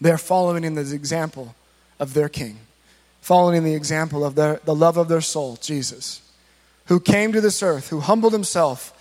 they're 0.00 0.18
following 0.18 0.64
in 0.64 0.74
the 0.74 0.94
example 0.94 1.54
of 2.00 2.14
their 2.14 2.28
King, 2.28 2.58
following 3.28 3.62
the 3.62 3.74
example 3.74 4.24
of 4.24 4.34
their, 4.34 4.60
the 4.64 4.74
love 4.74 4.96
of 4.96 5.08
their 5.08 5.20
soul, 5.20 5.56
Jesus, 5.60 6.22
who 6.86 6.98
came 6.98 7.32
to 7.32 7.40
this 7.40 7.62
earth, 7.62 7.90
who 7.90 8.00
humbled 8.00 8.32
himself, 8.32 8.92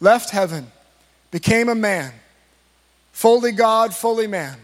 left 0.00 0.30
heaven, 0.30 0.70
became 1.30 1.68
a 1.68 1.74
man, 1.74 2.12
fully 3.12 3.52
God, 3.52 3.94
fully 3.94 4.26
man 4.26 4.58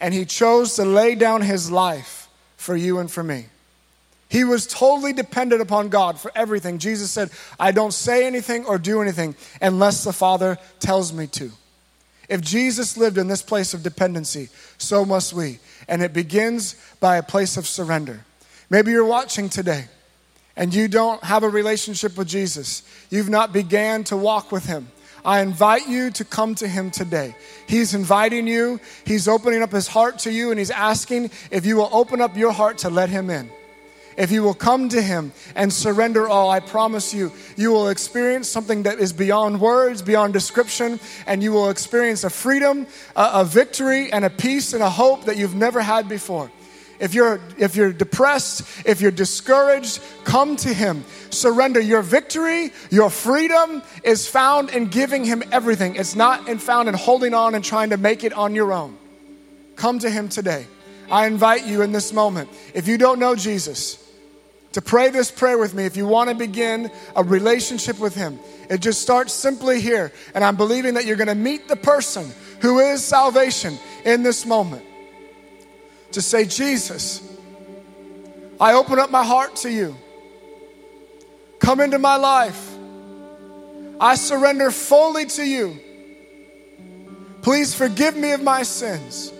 and 0.00 0.14
he 0.14 0.24
chose 0.24 0.74
to 0.74 0.84
lay 0.84 1.14
down 1.14 1.42
his 1.42 1.70
life 1.70 2.28
for 2.56 2.76
you 2.76 2.98
and 2.98 3.10
for 3.10 3.22
me. 3.22 3.46
He 4.28 4.44
was 4.44 4.66
totally 4.66 5.12
dependent 5.12 5.62
upon 5.62 5.88
God 5.88 6.20
for 6.20 6.30
everything. 6.34 6.78
Jesus 6.78 7.10
said, 7.10 7.30
I 7.58 7.72
don't 7.72 7.94
say 7.94 8.26
anything 8.26 8.66
or 8.66 8.78
do 8.78 9.00
anything 9.00 9.34
unless 9.60 10.04
the 10.04 10.12
Father 10.12 10.58
tells 10.80 11.12
me 11.12 11.26
to. 11.28 11.50
If 12.28 12.42
Jesus 12.42 12.98
lived 12.98 13.16
in 13.16 13.28
this 13.28 13.40
place 13.40 13.72
of 13.72 13.82
dependency, 13.82 14.50
so 14.76 15.06
must 15.06 15.32
we. 15.32 15.60
And 15.88 16.02
it 16.02 16.12
begins 16.12 16.76
by 17.00 17.16
a 17.16 17.22
place 17.22 17.56
of 17.56 17.66
surrender. 17.66 18.22
Maybe 18.70 18.90
you're 18.90 19.04
watching 19.04 19.48
today 19.48 19.86
and 20.56 20.74
you 20.74 20.88
don't 20.88 21.22
have 21.24 21.42
a 21.42 21.48
relationship 21.48 22.18
with 22.18 22.28
Jesus. 22.28 22.82
You've 23.10 23.28
not 23.28 23.52
began 23.52 24.04
to 24.04 24.16
walk 24.16 24.52
with 24.52 24.66
him. 24.66 24.88
I 25.24 25.40
invite 25.40 25.88
you 25.88 26.10
to 26.12 26.24
come 26.24 26.54
to 26.56 26.68
him 26.68 26.90
today. 26.90 27.34
He's 27.66 27.94
inviting 27.94 28.46
you, 28.46 28.80
he's 29.04 29.28
opening 29.28 29.62
up 29.62 29.72
his 29.72 29.88
heart 29.88 30.20
to 30.20 30.32
you, 30.32 30.50
and 30.50 30.58
he's 30.58 30.70
asking 30.70 31.30
if 31.50 31.66
you 31.66 31.76
will 31.76 31.88
open 31.92 32.20
up 32.20 32.36
your 32.36 32.52
heart 32.52 32.78
to 32.78 32.90
let 32.90 33.08
him 33.08 33.30
in. 33.30 33.50
If 34.16 34.32
you 34.32 34.42
will 34.42 34.54
come 34.54 34.88
to 34.88 35.00
him 35.00 35.32
and 35.54 35.72
surrender 35.72 36.28
all, 36.28 36.50
I 36.50 36.58
promise 36.58 37.14
you, 37.14 37.30
you 37.56 37.70
will 37.70 37.88
experience 37.88 38.48
something 38.48 38.82
that 38.82 38.98
is 38.98 39.12
beyond 39.12 39.60
words, 39.60 40.02
beyond 40.02 40.32
description, 40.32 40.98
and 41.26 41.40
you 41.40 41.52
will 41.52 41.70
experience 41.70 42.24
a 42.24 42.30
freedom, 42.30 42.86
a, 43.14 43.30
a 43.34 43.44
victory, 43.44 44.10
and 44.12 44.24
a 44.24 44.30
peace 44.30 44.72
and 44.72 44.82
a 44.82 44.90
hope 44.90 45.26
that 45.26 45.36
you've 45.36 45.54
never 45.54 45.80
had 45.80 46.08
before. 46.08 46.50
If 47.00 47.14
you're, 47.14 47.40
if 47.56 47.76
you're 47.76 47.92
depressed, 47.92 48.62
if 48.84 49.00
you're 49.00 49.12
discouraged, 49.12 50.00
come 50.24 50.56
to 50.56 50.72
Him. 50.72 51.04
Surrender. 51.30 51.80
Your 51.80 52.02
victory, 52.02 52.72
your 52.90 53.08
freedom 53.08 53.82
is 54.02 54.26
found 54.26 54.70
in 54.70 54.86
giving 54.86 55.24
Him 55.24 55.42
everything. 55.52 55.94
It's 55.94 56.16
not 56.16 56.48
in 56.48 56.58
found 56.58 56.88
in 56.88 56.94
holding 56.94 57.34
on 57.34 57.54
and 57.54 57.64
trying 57.64 57.90
to 57.90 57.96
make 57.96 58.24
it 58.24 58.32
on 58.32 58.54
your 58.54 58.72
own. 58.72 58.96
Come 59.76 60.00
to 60.00 60.10
Him 60.10 60.28
today. 60.28 60.66
I 61.10 61.26
invite 61.26 61.66
you 61.66 61.82
in 61.82 61.92
this 61.92 62.12
moment, 62.12 62.50
if 62.74 62.86
you 62.86 62.98
don't 62.98 63.18
know 63.18 63.34
Jesus, 63.34 64.04
to 64.72 64.82
pray 64.82 65.08
this 65.08 65.30
prayer 65.30 65.56
with 65.56 65.72
me 65.72 65.86
if 65.86 65.96
you 65.96 66.06
want 66.06 66.28
to 66.28 66.36
begin 66.36 66.90
a 67.16 67.22
relationship 67.22 67.98
with 67.98 68.14
Him. 68.14 68.38
It 68.68 68.80
just 68.80 69.00
starts 69.00 69.32
simply 69.32 69.80
here. 69.80 70.12
And 70.34 70.44
I'm 70.44 70.56
believing 70.56 70.94
that 70.94 71.06
you're 71.06 71.16
going 71.16 71.28
to 71.28 71.34
meet 71.34 71.68
the 71.68 71.76
person 71.76 72.30
who 72.60 72.80
is 72.80 73.02
salvation 73.02 73.78
in 74.04 74.22
this 74.22 74.44
moment 74.44 74.84
to 76.18 76.22
say, 76.22 76.44
Jesus, 76.44 77.22
I 78.60 78.72
open 78.72 78.98
up 78.98 79.08
my 79.08 79.22
heart 79.22 79.54
to 79.56 79.70
you. 79.70 79.96
Come 81.60 81.78
into 81.78 82.00
my 82.00 82.16
life. 82.16 82.76
I 84.00 84.16
surrender 84.16 84.72
fully 84.72 85.26
to 85.26 85.44
you. 85.44 85.78
Please 87.42 87.72
forgive 87.72 88.16
me 88.16 88.32
of 88.32 88.42
my 88.42 88.64
sins. 88.64 89.32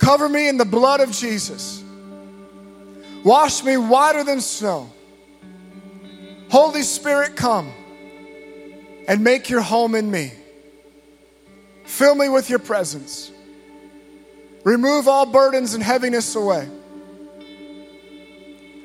Cover 0.00 0.28
me 0.28 0.48
in 0.48 0.56
the 0.56 0.64
blood 0.64 0.98
of 0.98 1.12
Jesus. 1.12 1.84
Wash 3.22 3.62
me 3.62 3.76
whiter 3.76 4.24
than 4.24 4.40
snow. 4.40 4.90
Holy 6.50 6.82
Spirit, 6.82 7.36
come 7.36 7.72
and 9.06 9.22
make 9.22 9.48
your 9.48 9.60
home 9.60 9.94
in 9.94 10.10
me. 10.10 10.32
Fill 11.84 12.16
me 12.16 12.28
with 12.28 12.50
your 12.50 12.58
presence. 12.58 13.31
Remove 14.64 15.08
all 15.08 15.26
burdens 15.26 15.74
and 15.74 15.82
heaviness 15.82 16.34
away. 16.36 16.68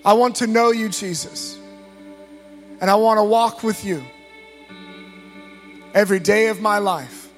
I 0.03 0.13
want 0.13 0.37
to 0.37 0.47
know 0.47 0.71
you, 0.71 0.89
Jesus. 0.89 1.57
And 2.79 2.89
I 2.89 2.95
want 2.95 3.17
to 3.17 3.23
walk 3.23 3.63
with 3.63 3.83
you 3.83 4.03
every 5.93 6.19
day 6.19 6.47
of 6.47 6.61
my 6.61 6.77
life. 6.77 7.29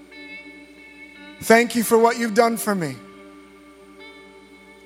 Thank 1.41 1.75
you 1.75 1.83
for 1.83 1.97
what 1.97 2.17
you've 2.17 2.33
done 2.33 2.57
for 2.57 2.75
me. 2.75 2.95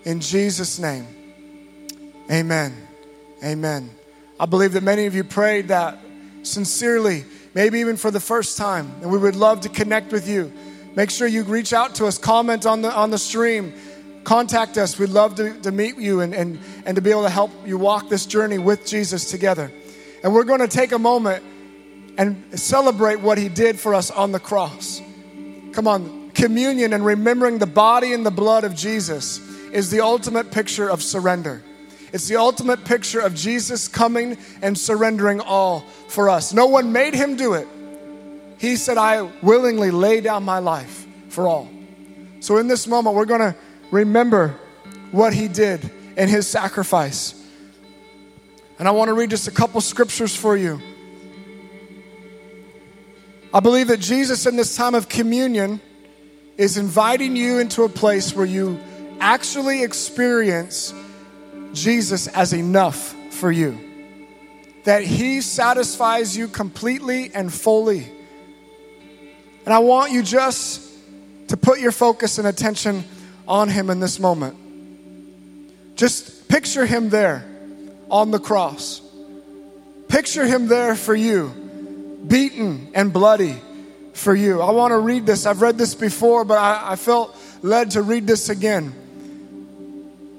In 0.05 0.19
Jesus' 0.19 0.79
name, 0.79 1.07
amen. 2.31 2.75
Amen. 3.43 3.89
I 4.39 4.45
believe 4.45 4.73
that 4.73 4.83
many 4.83 5.05
of 5.05 5.15
you 5.15 5.23
prayed 5.23 5.69
that 5.69 5.97
sincerely, 6.43 7.25
maybe 7.53 7.79
even 7.79 7.97
for 7.97 8.11
the 8.11 8.19
first 8.19 8.57
time, 8.57 8.91
and 9.01 9.11
we 9.11 9.17
would 9.17 9.35
love 9.35 9.61
to 9.61 9.69
connect 9.69 10.11
with 10.11 10.27
you. 10.27 10.51
Make 10.95 11.09
sure 11.09 11.27
you 11.27 11.43
reach 11.43 11.73
out 11.73 11.95
to 11.95 12.05
us, 12.05 12.17
comment 12.17 12.65
on 12.65 12.81
the, 12.81 12.93
on 12.93 13.09
the 13.09 13.17
stream, 13.17 13.73
contact 14.23 14.77
us. 14.77 14.99
We'd 14.99 15.09
love 15.09 15.35
to, 15.35 15.59
to 15.61 15.71
meet 15.71 15.97
you 15.97 16.21
and, 16.21 16.35
and, 16.35 16.59
and 16.85 16.95
to 16.95 17.01
be 17.01 17.09
able 17.09 17.23
to 17.23 17.29
help 17.29 17.51
you 17.65 17.77
walk 17.77 18.09
this 18.09 18.25
journey 18.25 18.59
with 18.59 18.85
Jesus 18.85 19.29
together. 19.31 19.71
And 20.23 20.33
we're 20.33 20.43
going 20.43 20.59
to 20.59 20.67
take 20.67 20.91
a 20.91 20.99
moment 20.99 21.43
and 22.17 22.59
celebrate 22.59 23.19
what 23.21 23.37
he 23.37 23.49
did 23.49 23.79
for 23.79 23.95
us 23.95 24.11
on 24.11 24.31
the 24.31 24.39
cross. 24.39 25.01
Come 25.71 25.87
on, 25.87 26.29
communion 26.31 26.93
and 26.93 27.03
remembering 27.03 27.57
the 27.57 27.65
body 27.65 28.13
and 28.13 28.23
the 28.23 28.31
blood 28.31 28.63
of 28.63 28.75
Jesus 28.75 29.39
is 29.71 29.89
the 29.89 30.01
ultimate 30.01 30.51
picture 30.51 30.87
of 30.87 31.01
surrender. 31.01 31.63
It's 32.13 32.27
the 32.27 32.35
ultimate 32.35 32.85
picture 32.85 33.19
of 33.19 33.33
Jesus 33.33 33.87
coming 33.87 34.37
and 34.61 34.77
surrendering 34.77 35.41
all 35.41 35.79
for 36.07 36.29
us. 36.29 36.53
No 36.53 36.67
one 36.67 36.91
made 36.91 37.15
him 37.15 37.35
do 37.35 37.53
it. 37.53 37.67
He 38.63 38.77
said, 38.77 38.97
I 38.97 39.23
willingly 39.41 39.91
lay 39.91 40.21
down 40.21 40.45
my 40.45 40.59
life 40.59 41.05
for 41.27 41.49
all. 41.49 41.69
So 42.39 42.59
in 42.59 42.69
this 42.69 42.87
moment, 42.87 43.13
we're 43.13 43.25
going 43.25 43.41
to 43.41 43.57
remember 43.91 44.57
what 45.11 45.33
he 45.33 45.49
did 45.49 45.91
in 46.15 46.29
his 46.29 46.47
sacrifice. 46.47 47.35
And 48.79 48.87
I 48.87 48.91
want 48.91 49.09
to 49.09 49.15
read 49.15 49.31
just 49.31 49.49
a 49.49 49.51
couple 49.51 49.81
scriptures 49.81 50.33
for 50.33 50.55
you. 50.55 50.81
I 53.53 53.59
believe 53.59 53.87
that 53.87 53.99
Jesus, 53.99 54.45
in 54.45 54.55
this 54.55 54.77
time 54.77 54.95
of 54.95 55.09
communion, 55.09 55.81
is 56.57 56.77
inviting 56.77 57.35
you 57.35 57.59
into 57.59 57.83
a 57.83 57.89
place 57.89 58.33
where 58.33 58.45
you 58.45 58.79
actually 59.19 59.83
experience 59.83 60.93
Jesus 61.73 62.27
as 62.27 62.53
enough 62.53 63.13
for 63.29 63.51
you. 63.51 63.77
That 64.85 65.03
He 65.03 65.41
satisfies 65.41 66.37
you 66.37 66.47
completely 66.47 67.29
and 67.33 67.53
fully. 67.53 68.09
And 69.65 69.73
I 69.73 69.79
want 69.79 70.11
you 70.11 70.23
just 70.23 70.81
to 71.47 71.57
put 71.57 71.79
your 71.79 71.91
focus 71.91 72.37
and 72.37 72.47
attention 72.47 73.03
on 73.47 73.69
Him 73.69 73.89
in 73.89 73.99
this 73.99 74.19
moment. 74.19 75.95
Just 75.95 76.47
picture 76.49 76.85
Him 76.85 77.09
there 77.09 77.45
on 78.09 78.31
the 78.31 78.39
cross. 78.39 79.01
Picture 80.07 80.45
Him 80.45 80.67
there 80.67 80.95
for 80.95 81.15
you, 81.15 82.21
beaten 82.27 82.91
and 82.93 83.13
bloody 83.13 83.55
for 84.13 84.35
you. 84.35 84.61
I 84.61 84.71
want 84.71 84.91
to 84.91 84.99
read 84.99 85.25
this. 85.25 85.45
I've 85.45 85.61
read 85.61 85.77
this 85.77 85.95
before, 85.95 86.45
but 86.45 86.57
I, 86.57 86.93
I 86.93 86.95
felt 86.95 87.35
led 87.61 87.91
to 87.91 88.01
read 88.01 88.27
this 88.27 88.49
again. 88.49 88.93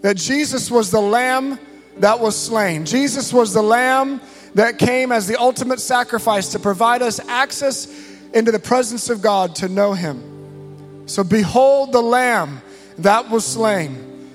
That 0.03 0.17
Jesus 0.17 0.71
was 0.71 0.91
the 0.91 1.01
lamb 1.01 1.59
that 1.99 2.21
was 2.21 2.37
slain. 2.37 2.85
Jesus 2.85 3.33
was 3.33 3.55
the 3.55 3.63
lamb 3.63 4.21
that 4.55 4.79
came 4.79 5.11
as 5.13 5.27
the 5.27 5.41
ultimate 5.41 5.81
sacrifice 5.81 6.49
to 6.49 6.59
provide 6.59 7.03
us 7.03 7.19
access 7.21 7.87
into 8.35 8.53
the 8.53 8.59
presence 8.59 9.09
of 9.09 9.23
God 9.23 9.55
to 9.57 9.69
know 9.69 9.95
Him. 9.95 11.07
So, 11.07 11.25
behold 11.25 11.93
the 11.93 12.03
lamb 12.03 12.61
that 12.99 13.31
was 13.31 13.45
slain. 13.45 14.29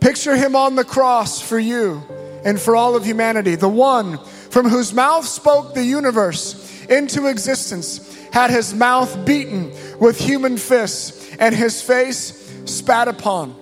Picture 0.00 0.36
Him 0.36 0.56
on 0.56 0.76
the 0.76 0.84
cross 0.84 1.40
for 1.40 1.58
you 1.58 2.02
and 2.44 2.60
for 2.60 2.76
all 2.76 2.96
of 2.96 3.04
humanity, 3.04 3.54
the 3.54 3.68
one 3.68 4.18
from 4.50 4.68
whose 4.68 4.92
mouth 4.92 5.26
spoke 5.26 5.74
the 5.74 5.84
universe 5.84 6.84
into 6.86 7.26
existence 7.26 8.14
had 8.32 8.50
his 8.50 8.74
mouth 8.74 9.24
beaten 9.24 9.72
with 9.98 10.18
human 10.18 10.56
fists 10.56 11.34
and 11.38 11.54
his 11.54 11.80
face 11.80 12.52
spat 12.64 13.08
upon. 13.08 13.54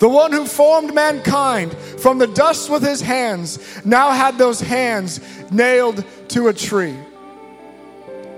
The 0.00 0.08
one 0.08 0.32
who 0.32 0.46
formed 0.46 0.94
mankind 0.94 1.72
from 1.72 2.18
the 2.18 2.28
dust 2.28 2.70
with 2.70 2.82
his 2.82 3.00
hands 3.00 3.84
now 3.84 4.10
had 4.10 4.38
those 4.38 4.60
hands 4.60 5.20
nailed 5.50 6.04
to 6.28 6.48
a 6.48 6.52
tree. 6.52 6.94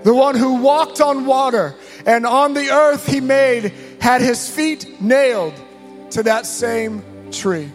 The 0.03 0.13
one 0.13 0.35
who 0.35 0.55
walked 0.55 0.99
on 1.01 1.25
water 1.25 1.75
and 2.05 2.25
on 2.25 2.53
the 2.53 2.71
earth 2.71 3.07
he 3.07 3.21
made 3.21 3.73
had 3.99 4.21
his 4.21 4.49
feet 4.49 5.01
nailed 5.01 5.53
to 6.11 6.23
that 6.23 6.45
same 6.45 7.03
tree 7.31 7.71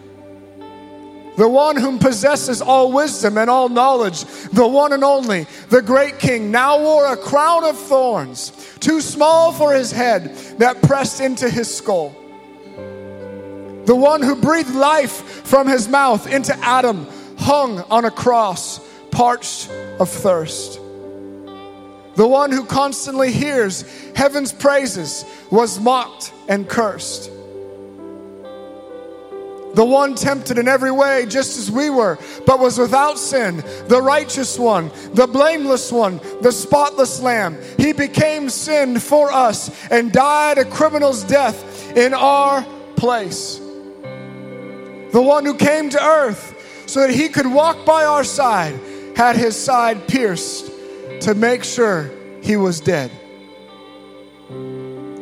the 1.36 1.48
one 1.48 1.76
whom 1.76 1.98
possesses 1.98 2.62
all 2.62 2.90
wisdom 2.92 3.36
and 3.36 3.48
all 3.50 3.68
knowledge, 3.68 4.24
the 4.52 4.66
one 4.66 4.92
and 4.92 5.04
only, 5.04 5.46
the 5.68 5.82
great 5.82 6.18
king, 6.18 6.50
now 6.50 6.80
wore 6.80 7.12
a 7.12 7.16
crown 7.16 7.64
of 7.64 7.78
thorns, 7.78 8.52
too 8.80 9.00
small 9.00 9.52
for 9.52 9.72
his 9.74 9.92
head, 9.92 10.34
that 10.58 10.82
pressed 10.82 11.20
into 11.20 11.48
his 11.48 11.74
skull. 11.74 12.14
The 13.84 13.94
one 13.94 14.22
who 14.22 14.34
breathed 14.34 14.74
life 14.74 15.12
from 15.46 15.68
his 15.68 15.88
mouth 15.88 16.26
into 16.26 16.56
Adam, 16.60 17.06
hung 17.38 17.80
on 17.82 18.06
a 18.06 18.10
cross, 18.10 18.80
parched 19.10 19.70
of 20.00 20.08
thirst. 20.08 20.80
The 22.16 22.26
one 22.26 22.50
who 22.50 22.64
constantly 22.64 23.30
hears 23.30 23.84
heaven's 24.14 24.52
praises 24.52 25.24
was 25.50 25.78
mocked 25.78 26.32
and 26.48 26.68
cursed 26.68 27.30
the 29.76 29.84
one 29.84 30.14
tempted 30.14 30.56
in 30.56 30.68
every 30.68 30.90
way, 30.90 31.26
just 31.26 31.58
as 31.58 31.70
we 31.70 31.90
were, 31.90 32.18
but 32.46 32.58
was 32.58 32.78
without 32.78 33.18
sin, 33.18 33.62
the 33.88 34.00
righteous 34.00 34.58
one, 34.58 34.90
the 35.12 35.26
blameless 35.26 35.92
one, 35.92 36.18
the 36.40 36.50
spotless 36.50 37.20
lamb. 37.20 37.58
He 37.76 37.92
became 37.92 38.48
sin 38.48 38.98
for 38.98 39.30
us 39.30 39.70
and 39.90 40.10
died 40.10 40.56
a 40.56 40.64
criminal's 40.64 41.22
death 41.24 41.94
in 41.94 42.14
our 42.14 42.64
place. 42.96 43.58
The 43.58 45.22
one 45.22 45.44
who 45.44 45.54
came 45.54 45.90
to 45.90 46.02
earth 46.02 46.54
so 46.86 47.00
that 47.00 47.10
he 47.10 47.28
could 47.28 47.46
walk 47.46 47.84
by 47.84 48.06
our 48.06 48.24
side 48.24 48.80
had 49.14 49.36
his 49.36 49.62
side 49.62 50.08
pierced 50.08 50.72
to 51.20 51.34
make 51.34 51.64
sure 51.64 52.10
he 52.42 52.56
was 52.56 52.80
dead. 52.80 53.10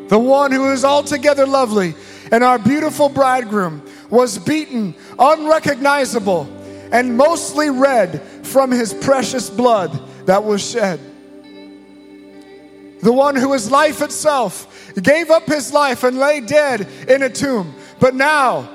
The 0.08 0.18
one 0.18 0.52
who 0.52 0.70
is 0.72 0.84
altogether 0.84 1.46
lovely 1.46 1.94
and 2.30 2.44
our 2.44 2.58
beautiful 2.58 3.08
bridegroom 3.08 3.82
was 4.10 4.38
beaten, 4.38 4.94
unrecognizable, 5.18 6.48
and 6.92 7.16
mostly 7.16 7.70
red 7.70 8.22
from 8.42 8.70
his 8.70 8.92
precious 8.94 9.50
blood 9.50 9.98
that 10.26 10.44
was 10.44 10.68
shed. 10.68 11.00
The 13.00 13.12
one 13.12 13.36
who 13.36 13.52
is 13.52 13.70
life 13.70 14.00
itself 14.00 14.92
gave 14.94 15.30
up 15.30 15.46
his 15.46 15.72
life 15.72 16.04
and 16.04 16.18
lay 16.18 16.40
dead 16.40 16.88
in 17.08 17.22
a 17.22 17.28
tomb. 17.28 17.74
But 18.00 18.14
now, 18.14 18.70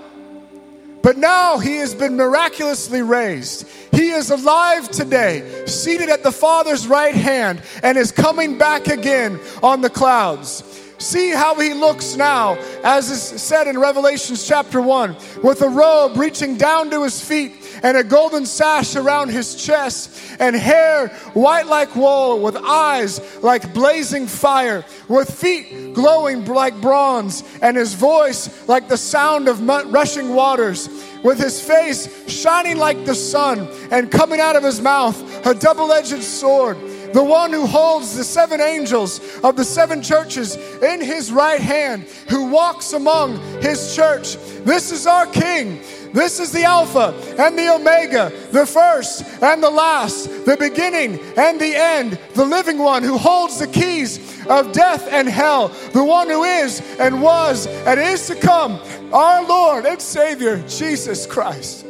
but 1.02 1.18
now 1.18 1.58
he 1.58 1.78
has 1.78 1.96
been 1.96 2.16
miraculously 2.16 3.02
raised. 3.02 3.68
He 3.92 4.10
is 4.10 4.30
alive 4.30 4.90
today, 4.90 5.66
seated 5.66 6.10
at 6.10 6.24
the 6.24 6.32
Father's 6.32 6.88
right 6.88 7.16
hand, 7.16 7.62
and 7.84 7.98
is 7.98 8.12
coming 8.12 8.58
back 8.58 8.88
again 8.88 9.40
on 9.64 9.82
the 9.82 9.90
clouds. 9.90 10.64
See 11.00 11.30
how 11.30 11.56
he 11.56 11.74
looks 11.74 12.18
now, 12.18 12.56
as 12.84 13.10
is 13.10 13.22
said 13.22 13.68
in 13.68 13.80
Revelations 13.80 14.46
chapter 14.46 14.82
1, 14.82 15.16
with 15.44 15.62
a 15.62 15.70
robe 15.70 16.18
reaching 16.18 16.58
down 16.58 16.90
to 16.92 17.04
his 17.04 17.24
feet 17.24 17.59
and 17.84 17.98
a 17.98 18.04
golden 18.04 18.46
sash 18.46 18.96
around 18.96 19.30
his 19.30 19.56
chest, 19.56 20.38
and 20.40 20.56
hair 20.56 21.08
white 21.34 21.68
like 21.68 21.96
wool, 21.96 22.42
with 22.42 22.56
eyes 22.56 23.20
like 23.44 23.74
blazing 23.74 24.28
fire, 24.28 24.84
with 25.08 25.30
feet 25.30 25.94
glowing 25.94 26.46
like 26.46 26.80
bronze, 26.82 27.44
and 27.62 27.78
his 27.78 27.94
voice 27.94 28.68
like 28.68 28.88
the 28.88 28.98
sound 28.98 29.48
of 29.48 29.62
rushing 29.92 30.36
waters, 30.36 30.90
with 31.24 31.38
his 31.38 31.62
face 31.62 32.30
shining 32.30 32.78
like 32.78 33.06
the 33.06 33.16
sun, 33.16 33.68
and 33.92 34.12
coming 34.12 34.40
out 34.40 34.56
of 34.56 34.64
his 34.64 34.82
mouth 34.82 35.20
a 35.46 35.54
double 35.54 35.92
edged 35.92 36.24
sword 36.24 36.78
the 37.14 37.24
one 37.24 37.52
who 37.52 37.66
holds 37.66 38.16
the 38.16 38.24
seven 38.24 38.62
angels 38.62 39.20
of 39.44 39.56
the 39.56 39.64
seven 39.64 40.02
churches 40.02 40.56
in 40.82 41.02
his 41.02 41.32
right 41.32 41.62
hand, 41.62 42.04
who 42.30 42.50
walks 42.50 42.94
among 42.94 43.40
his 43.62 43.96
church. 43.96 44.36
This 44.64 44.92
is 44.92 45.08
our 45.08 45.26
King. 45.28 45.82
This 46.14 46.40
is 46.40 46.52
the 46.52 46.64
Alpha 46.64 47.14
and 47.38 47.58
the 47.58 47.74
Omega, 47.74 48.32
the 48.52 48.66
first 48.66 49.24
and 49.44 49.62
the 49.62 49.70
last, 49.70 50.46
the 50.46 50.58
beginning 50.58 51.20
and 51.38 51.60
the 51.60 51.76
end, 51.76 52.18
the 52.34 52.46
living 52.46 52.80
one 52.80 53.04
who 53.04 53.18
holds 53.18 53.60
the 53.60 53.68
keys 53.68 54.46
of 54.48 54.72
death 54.72 55.08
and 55.12 55.28
hell, 55.28 55.68
the 55.94 56.04
one 56.04 56.28
who 56.30 56.44
is 56.44 56.82
and 57.00 57.22
was 57.22 57.68
and 57.68 58.00
is 58.00 58.26
to 58.28 58.36
come, 58.36 58.80
our 59.14 59.46
Lord 59.46 59.86
and 59.86 60.02
Savior, 60.02 60.64
Jesus 60.68 61.28
Christ. 61.28 61.86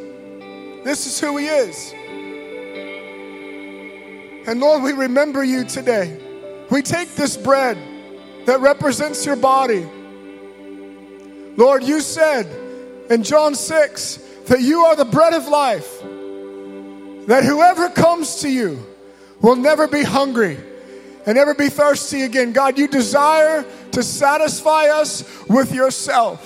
This 0.84 1.05
is 1.05 1.19
who 1.19 1.38
He 1.38 1.47
is. 1.47 1.93
And 4.47 4.60
Lord, 4.60 4.84
we 4.84 4.93
remember 4.93 5.43
you 5.43 5.63
today. 5.63 6.17
We 6.69 6.82
take 6.82 7.15
this 7.15 7.38
bread 7.38 7.77
that 8.45 8.60
represents 8.60 9.25
your 9.25 9.36
body. 9.36 9.88
Lord, 11.55 11.84
you 11.84 12.01
said 12.01 12.47
in 13.09 13.23
John 13.23 13.55
6 13.55 14.15
that 14.47 14.61
you 14.61 14.81
are 14.85 14.95
the 14.95 15.05
bread 15.05 15.33
of 15.33 15.47
life, 15.47 16.01
that 17.27 17.43
whoever 17.43 17.89
comes 17.89 18.41
to 18.41 18.49
you 18.49 18.85
will 19.41 19.55
never 19.55 19.87
be 19.87 20.03
hungry 20.03 20.57
and 21.25 21.35
never 21.35 21.53
be 21.53 21.69
thirsty 21.69 22.23
again. 22.23 22.51
God, 22.53 22.77
you 22.77 22.87
desire 22.87 23.65
to 23.91 24.03
satisfy 24.03 24.85
us 24.87 25.23
with 25.47 25.73
yourself. 25.73 26.45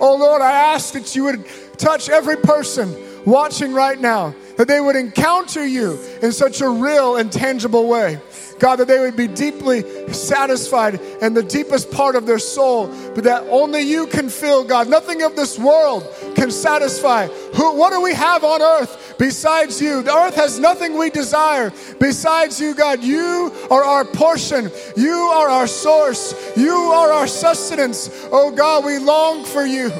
Oh 0.00 0.16
Lord, 0.16 0.42
I 0.42 0.52
ask 0.52 0.94
that 0.94 1.14
you 1.16 1.24
would 1.24 1.44
touch 1.76 2.08
every 2.08 2.36
person 2.36 2.94
watching 3.24 3.72
right 3.72 4.00
now 4.00 4.34
that 4.56 4.68
they 4.68 4.80
would 4.80 4.96
encounter 4.96 5.66
you 5.66 5.98
in 6.22 6.32
such 6.32 6.60
a 6.60 6.68
real 6.68 7.16
and 7.16 7.30
tangible 7.30 7.88
way. 7.88 8.20
God, 8.58 8.76
that 8.76 8.88
they 8.88 8.98
would 8.98 9.16
be 9.16 9.28
deeply 9.28 10.12
satisfied 10.12 11.00
in 11.22 11.34
the 11.34 11.42
deepest 11.42 11.90
part 11.90 12.16
of 12.16 12.26
their 12.26 12.38
soul, 12.38 12.88
but 13.14 13.24
that 13.24 13.44
only 13.48 13.82
you 13.82 14.06
can 14.06 14.28
fill, 14.28 14.64
God. 14.64 14.88
Nothing 14.88 15.22
of 15.22 15.36
this 15.36 15.58
world 15.58 16.06
can 16.34 16.50
satisfy. 16.50 17.26
Who, 17.26 17.76
what 17.76 17.90
do 17.90 18.00
we 18.00 18.14
have 18.14 18.44
on 18.44 18.62
earth 18.62 19.16
besides 19.18 19.80
you? 19.80 20.02
The 20.02 20.14
earth 20.14 20.34
has 20.36 20.58
nothing 20.58 20.98
we 20.98 21.10
desire 21.10 21.72
besides 22.00 22.60
you, 22.60 22.74
God. 22.74 23.02
You 23.02 23.52
are 23.70 23.84
our 23.84 24.04
portion. 24.04 24.70
You 24.96 25.12
are 25.12 25.48
our 25.48 25.66
source. 25.66 26.34
You 26.56 26.72
are 26.72 27.12
our 27.12 27.26
sustenance. 27.26 28.10
Oh 28.32 28.50
God, 28.50 28.84
we 28.84 28.98
long 28.98 29.44
for 29.44 29.64
you. 29.64 29.90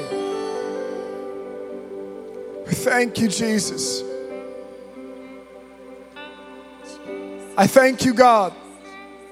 Thank 2.66 3.18
you, 3.18 3.28
Jesus. 3.28 4.07
I 7.58 7.66
thank 7.66 8.04
you, 8.04 8.14
God, 8.14 8.54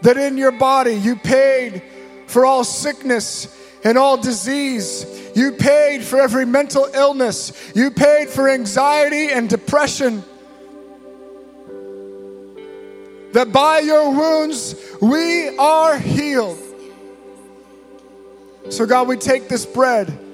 that 0.02 0.16
in 0.16 0.36
your 0.36 0.50
body 0.50 0.94
you 0.94 1.14
paid 1.14 1.80
for 2.26 2.44
all 2.44 2.64
sickness 2.64 3.56
and 3.84 3.96
all 3.96 4.16
disease. 4.16 5.06
You 5.36 5.52
paid 5.52 6.02
for 6.02 6.20
every 6.20 6.44
mental 6.44 6.88
illness. 6.92 7.72
You 7.76 7.92
paid 7.92 8.28
for 8.28 8.48
anxiety 8.48 9.28
and 9.28 9.48
depression. 9.48 10.24
That 13.32 13.52
by 13.52 13.78
your 13.78 14.10
wounds 14.10 14.74
we 15.00 15.56
are 15.56 15.96
healed. 15.96 16.58
So, 18.70 18.86
God, 18.86 19.06
we 19.06 19.18
take 19.18 19.48
this 19.48 19.64
bread 19.64 20.25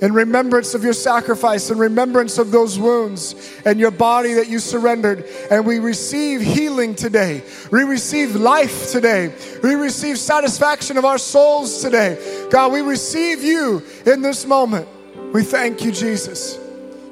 in 0.00 0.12
remembrance 0.12 0.74
of 0.74 0.82
your 0.82 0.92
sacrifice, 0.92 1.70
in 1.70 1.78
remembrance 1.78 2.38
of 2.38 2.50
those 2.50 2.78
wounds 2.78 3.34
and 3.64 3.78
your 3.78 3.90
body 3.90 4.34
that 4.34 4.48
you 4.48 4.58
surrendered. 4.58 5.24
And 5.50 5.64
we 5.64 5.78
receive 5.78 6.40
healing 6.40 6.94
today. 6.94 7.42
We 7.70 7.84
receive 7.84 8.34
life 8.34 8.90
today. 8.90 9.34
We 9.62 9.74
receive 9.74 10.18
satisfaction 10.18 10.96
of 10.96 11.04
our 11.04 11.18
souls 11.18 11.82
today. 11.82 12.48
God, 12.50 12.72
we 12.72 12.80
receive 12.80 13.42
you 13.42 13.82
in 14.06 14.22
this 14.22 14.46
moment. 14.46 14.88
We 15.32 15.42
thank 15.42 15.82
you, 15.84 15.92
Jesus. 15.92 16.58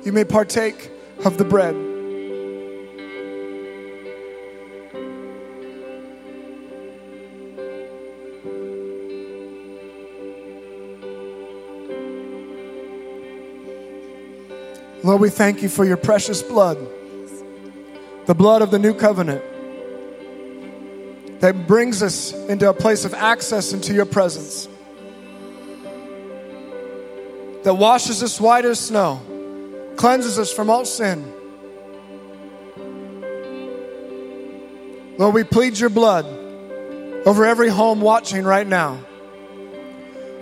You 0.05 0.13
may 0.13 0.25
partake 0.25 0.91
of 1.25 1.39
the 1.39 1.45
bread. 1.45 1.92
Lord, 15.13 15.21
we 15.21 15.29
thank 15.29 15.61
you 15.61 15.69
for 15.69 15.85
your 15.85 15.99
precious 15.99 16.41
blood, 16.41 16.79
the 18.25 18.35
blood 18.35 18.63
of 18.63 18.71
the 18.71 18.79
new 18.79 18.95
covenant 18.95 19.43
that 21.43 21.67
brings 21.67 22.03
us 22.03 22.33
into 22.33 22.71
a 22.71 22.73
place 22.73 23.05
of 23.05 23.13
access 23.13 23.75
into 23.75 23.93
your 23.93 24.07
presence, 24.07 24.67
that 27.63 27.75
washes 27.75 28.23
us 28.23 28.41
white 28.41 28.65
as 28.65 28.81
snow, 28.81 29.21
cleanses 29.97 30.39
us 30.39 30.51
from 30.51 30.71
all 30.71 30.87
sin. 30.87 31.31
Lord, 35.19 35.35
we 35.35 35.45
plead 35.45 35.79
your 35.79 35.91
blood 35.91 36.25
over 37.27 37.45
every 37.45 37.69
home 37.69 38.01
watching 38.01 38.45
right 38.45 38.67
now, 38.67 38.99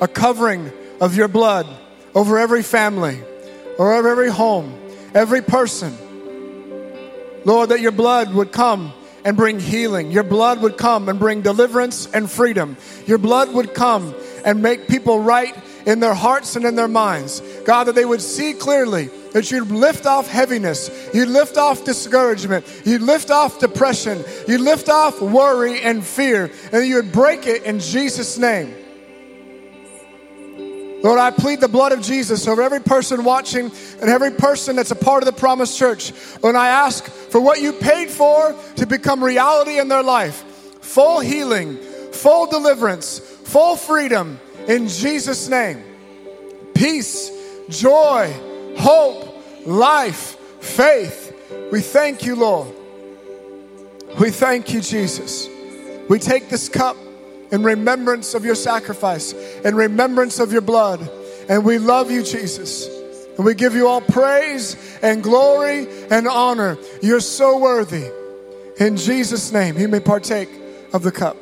a 0.01 0.07
covering 0.07 0.71
of 1.01 1.17
your 1.17 1.27
blood 1.27 1.67
over 2.15 2.39
every 2.39 2.63
family 2.63 3.21
or 3.81 4.07
every 4.07 4.29
home, 4.29 4.79
every 5.15 5.41
person. 5.41 5.97
Lord, 7.47 7.71
that 7.71 7.81
your 7.81 7.93
blood 7.93 8.35
would 8.35 8.53
come 8.53 8.93
and 9.25 9.39
bring 9.39 9.59
healing. 9.59 10.11
Your 10.11 10.23
blood 10.23 10.61
would 10.61 10.77
come 10.77 11.09
and 11.09 11.19
bring 11.19 11.41
deliverance 11.41 12.07
and 12.13 12.31
freedom. 12.31 12.77
Your 13.07 13.17
blood 13.17 13.55
would 13.55 13.73
come 13.73 14.15
and 14.45 14.63
make 14.63 14.87
people 14.87 15.19
right 15.19 15.57
in 15.87 15.99
their 15.99 16.13
hearts 16.13 16.57
and 16.57 16.67
in 16.67 16.75
their 16.75 16.89
minds. 16.89 17.41
God, 17.65 17.85
that 17.85 17.95
they 17.95 18.05
would 18.05 18.21
see 18.21 18.53
clearly 18.53 19.07
that 19.33 19.51
you'd 19.51 19.71
lift 19.71 20.05
off 20.05 20.29
heaviness, 20.29 20.91
you'd 21.15 21.31
lift 21.31 21.57
off 21.57 21.83
discouragement, 21.83 22.67
you'd 22.85 23.01
lift 23.01 23.31
off 23.31 23.61
depression, 23.61 24.23
you'd 24.47 24.61
lift 24.61 24.91
off 24.91 25.23
worry 25.23 25.81
and 25.81 26.05
fear, 26.05 26.51
and 26.71 26.85
you 26.85 26.97
would 26.97 27.13
break 27.13 27.47
it 27.47 27.63
in 27.63 27.81
Jesus' 27.81 28.37
name. 28.37 28.75
Lord, 31.03 31.19
I 31.19 31.31
plead 31.31 31.61
the 31.61 31.69
blood 31.69 31.93
of 31.93 32.03
Jesus 32.03 32.47
over 32.47 32.61
every 32.61 32.81
person 32.81 33.25
watching 33.25 33.71
and 34.01 34.11
every 34.11 34.33
person 34.33 34.77
that's 34.77 34.91
a 34.91 34.97
part 34.97 35.23
of 35.23 35.27
the 35.27 35.39
Promise 35.39 35.77
Church. 35.79 36.13
And 36.43 36.57
I 36.57 36.69
ask 36.69 37.05
for 37.05 37.41
what 37.41 37.61
you 37.61 37.73
paid 37.73 38.11
for 38.11 38.55
to 38.77 38.87
become 38.87 39.25
reality 39.25 39.79
in 39.79 39.89
their 39.89 40.03
life 40.03 40.45
full 40.83 41.21
healing, 41.21 41.77
full 42.13 42.47
deliverance, 42.47 43.19
full 43.19 43.77
freedom 43.77 44.39
in 44.67 44.89
Jesus' 44.89 45.49
name. 45.49 45.83
Peace, 46.75 47.31
joy, 47.69 48.35
hope, 48.77 49.67
life, 49.67 50.37
faith. 50.61 51.35
We 51.71 51.81
thank 51.81 52.25
you, 52.25 52.37
Lord. 52.37 52.75
We 54.19 54.31
thank 54.31 54.73
you, 54.73 54.81
Jesus. 54.81 55.49
We 56.09 56.19
take 56.19 56.49
this 56.49 56.69
cup 56.69 56.97
in 57.53 57.63
remembrance 57.63 58.35
of 58.35 58.45
your 58.45 58.55
sacrifice, 58.55 59.33
in 59.33 59.75
remembrance 59.75 60.39
of 60.39 60.53
your 60.53 60.61
blood. 60.61 61.09
And 61.49 61.65
we 61.65 61.79
love 61.79 62.11
you, 62.11 62.23
Jesus. 62.23 62.89
And 63.37 63.45
we 63.45 63.55
give 63.55 63.75
you 63.75 63.89
all 63.89 64.01
praise 64.01 64.99
and 65.03 65.23
glory 65.23 65.89
and 66.11 66.29
honor. 66.29 66.79
You're 67.03 67.21
so 67.21 67.59
worthy. 67.59 68.09
In 68.79 68.97
Jesus' 68.97 69.53
name, 69.53 69.79
you 69.79 69.89
may 69.89 70.01
partake 70.01 70.49
of 70.93 71.03
the 71.03 71.13
cup. 71.13 71.37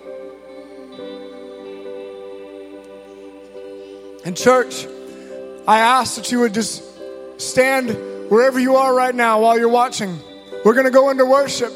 And, 4.25 4.37
church, 4.37 4.87
I 5.66 5.81
ask 5.81 6.16
that 6.16 6.33
you 6.33 6.40
would 6.40 6.55
just 6.55 6.83
stand 7.40 7.90
wherever 8.31 8.59
you 8.59 8.77
are 8.77 8.94
right 8.94 9.14
now 9.14 9.40
while 9.42 9.59
you're 9.59 9.68
watching. 9.68 10.18
We're 10.64 10.75
going 10.75 10.87
to 10.87 10.90
go 10.90 11.11
into 11.11 11.25
worship. 11.25 11.73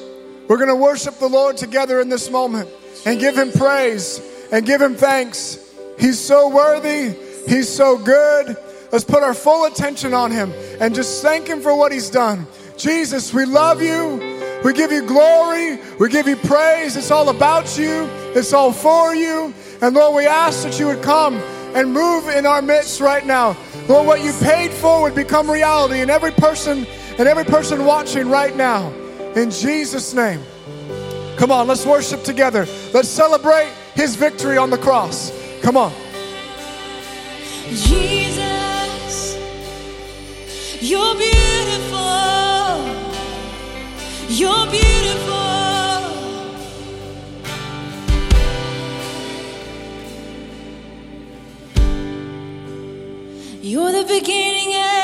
We're 0.49 0.57
going 0.57 0.69
to 0.69 0.75
worship 0.77 1.19
the 1.19 1.29
Lord 1.29 1.57
together 1.57 2.01
in 2.01 2.09
this 2.09 2.31
moment 2.31 2.69
and 3.05 3.19
give 3.21 3.37
him 3.37 3.53
praise 3.53 4.21
and 4.53 4.65
give 4.67 4.81
him 4.81 4.95
thanks. 4.95 5.59
He's 5.99 6.19
so 6.19 6.49
worthy, 6.49 7.15
he's 7.49 7.69
so 7.69 7.99
good. 7.99 8.57
Let's 8.91 9.05
put 9.05 9.23
our 9.23 9.35
full 9.35 9.65
attention 9.65 10.13
on 10.13 10.31
him 10.31 10.53
and 10.79 10.95
just 10.95 11.23
thank 11.23 11.47
him 11.47 11.61
for 11.61 11.75
what 11.75 11.93
he's 11.93 12.11
done. 12.11 12.47
Jesus, 12.77 13.33
we 13.33 13.47
love 13.47 13.81
you. 13.81 14.61
We 14.65 14.73
give 14.73 14.93
you 14.93 15.07
glory. 15.07 15.79
We 15.99 16.09
give 16.09 16.29
you 16.29 16.37
praise. 16.37 16.97
It's 16.97 17.11
all 17.11 17.29
about 17.31 17.79
you. 17.79 18.09
It's 18.35 18.53
all 18.53 18.73
for 18.73 19.15
you. 19.15 19.55
And 19.81 19.95
Lord, 19.95 20.15
we 20.15 20.27
ask 20.27 20.63
that 20.65 20.79
you 20.79 20.87
would 20.87 21.03
come 21.03 21.37
and 21.75 21.93
move 21.93 22.29
in 22.29 22.45
our 22.45 22.63
midst 22.63 23.01
right 23.01 23.25
now. 23.25 23.57
Lord, 23.89 24.07
what 24.07 24.23
you 24.23 24.33
paid 24.43 24.71
for 24.71 25.03
would 25.03 25.15
become 25.15 25.51
reality 25.51 26.01
in 26.01 26.11
every 26.11 26.31
person 26.31 26.87
and 27.19 27.29
every 27.29 27.45
person 27.45 27.85
watching 27.85 28.29
right 28.29 28.55
now. 28.55 28.93
In 29.35 29.51
Jesus' 29.51 30.13
name. 30.15 30.41
Come 31.37 31.51
on, 31.51 31.67
let's 31.67 31.85
worship 31.85 32.23
together. 32.23 32.67
Let's 32.93 33.09
celebrate 33.09 33.73
his 33.95 34.17
victory 34.17 34.57
on 34.57 34.71
the 34.71 34.79
cross. 34.79 35.33
Come 35.63 35.77
on. 35.77 35.93
Jesus, 37.69 39.37
you're 40.81 41.15
beautiful. 41.15 42.03
You're 44.29 44.67
beautiful. 44.71 45.33
You're 53.63 53.93
the 53.93 54.05
beginning 54.07 54.75
and 54.75 55.02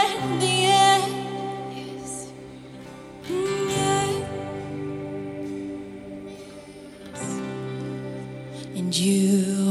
You 8.90 9.67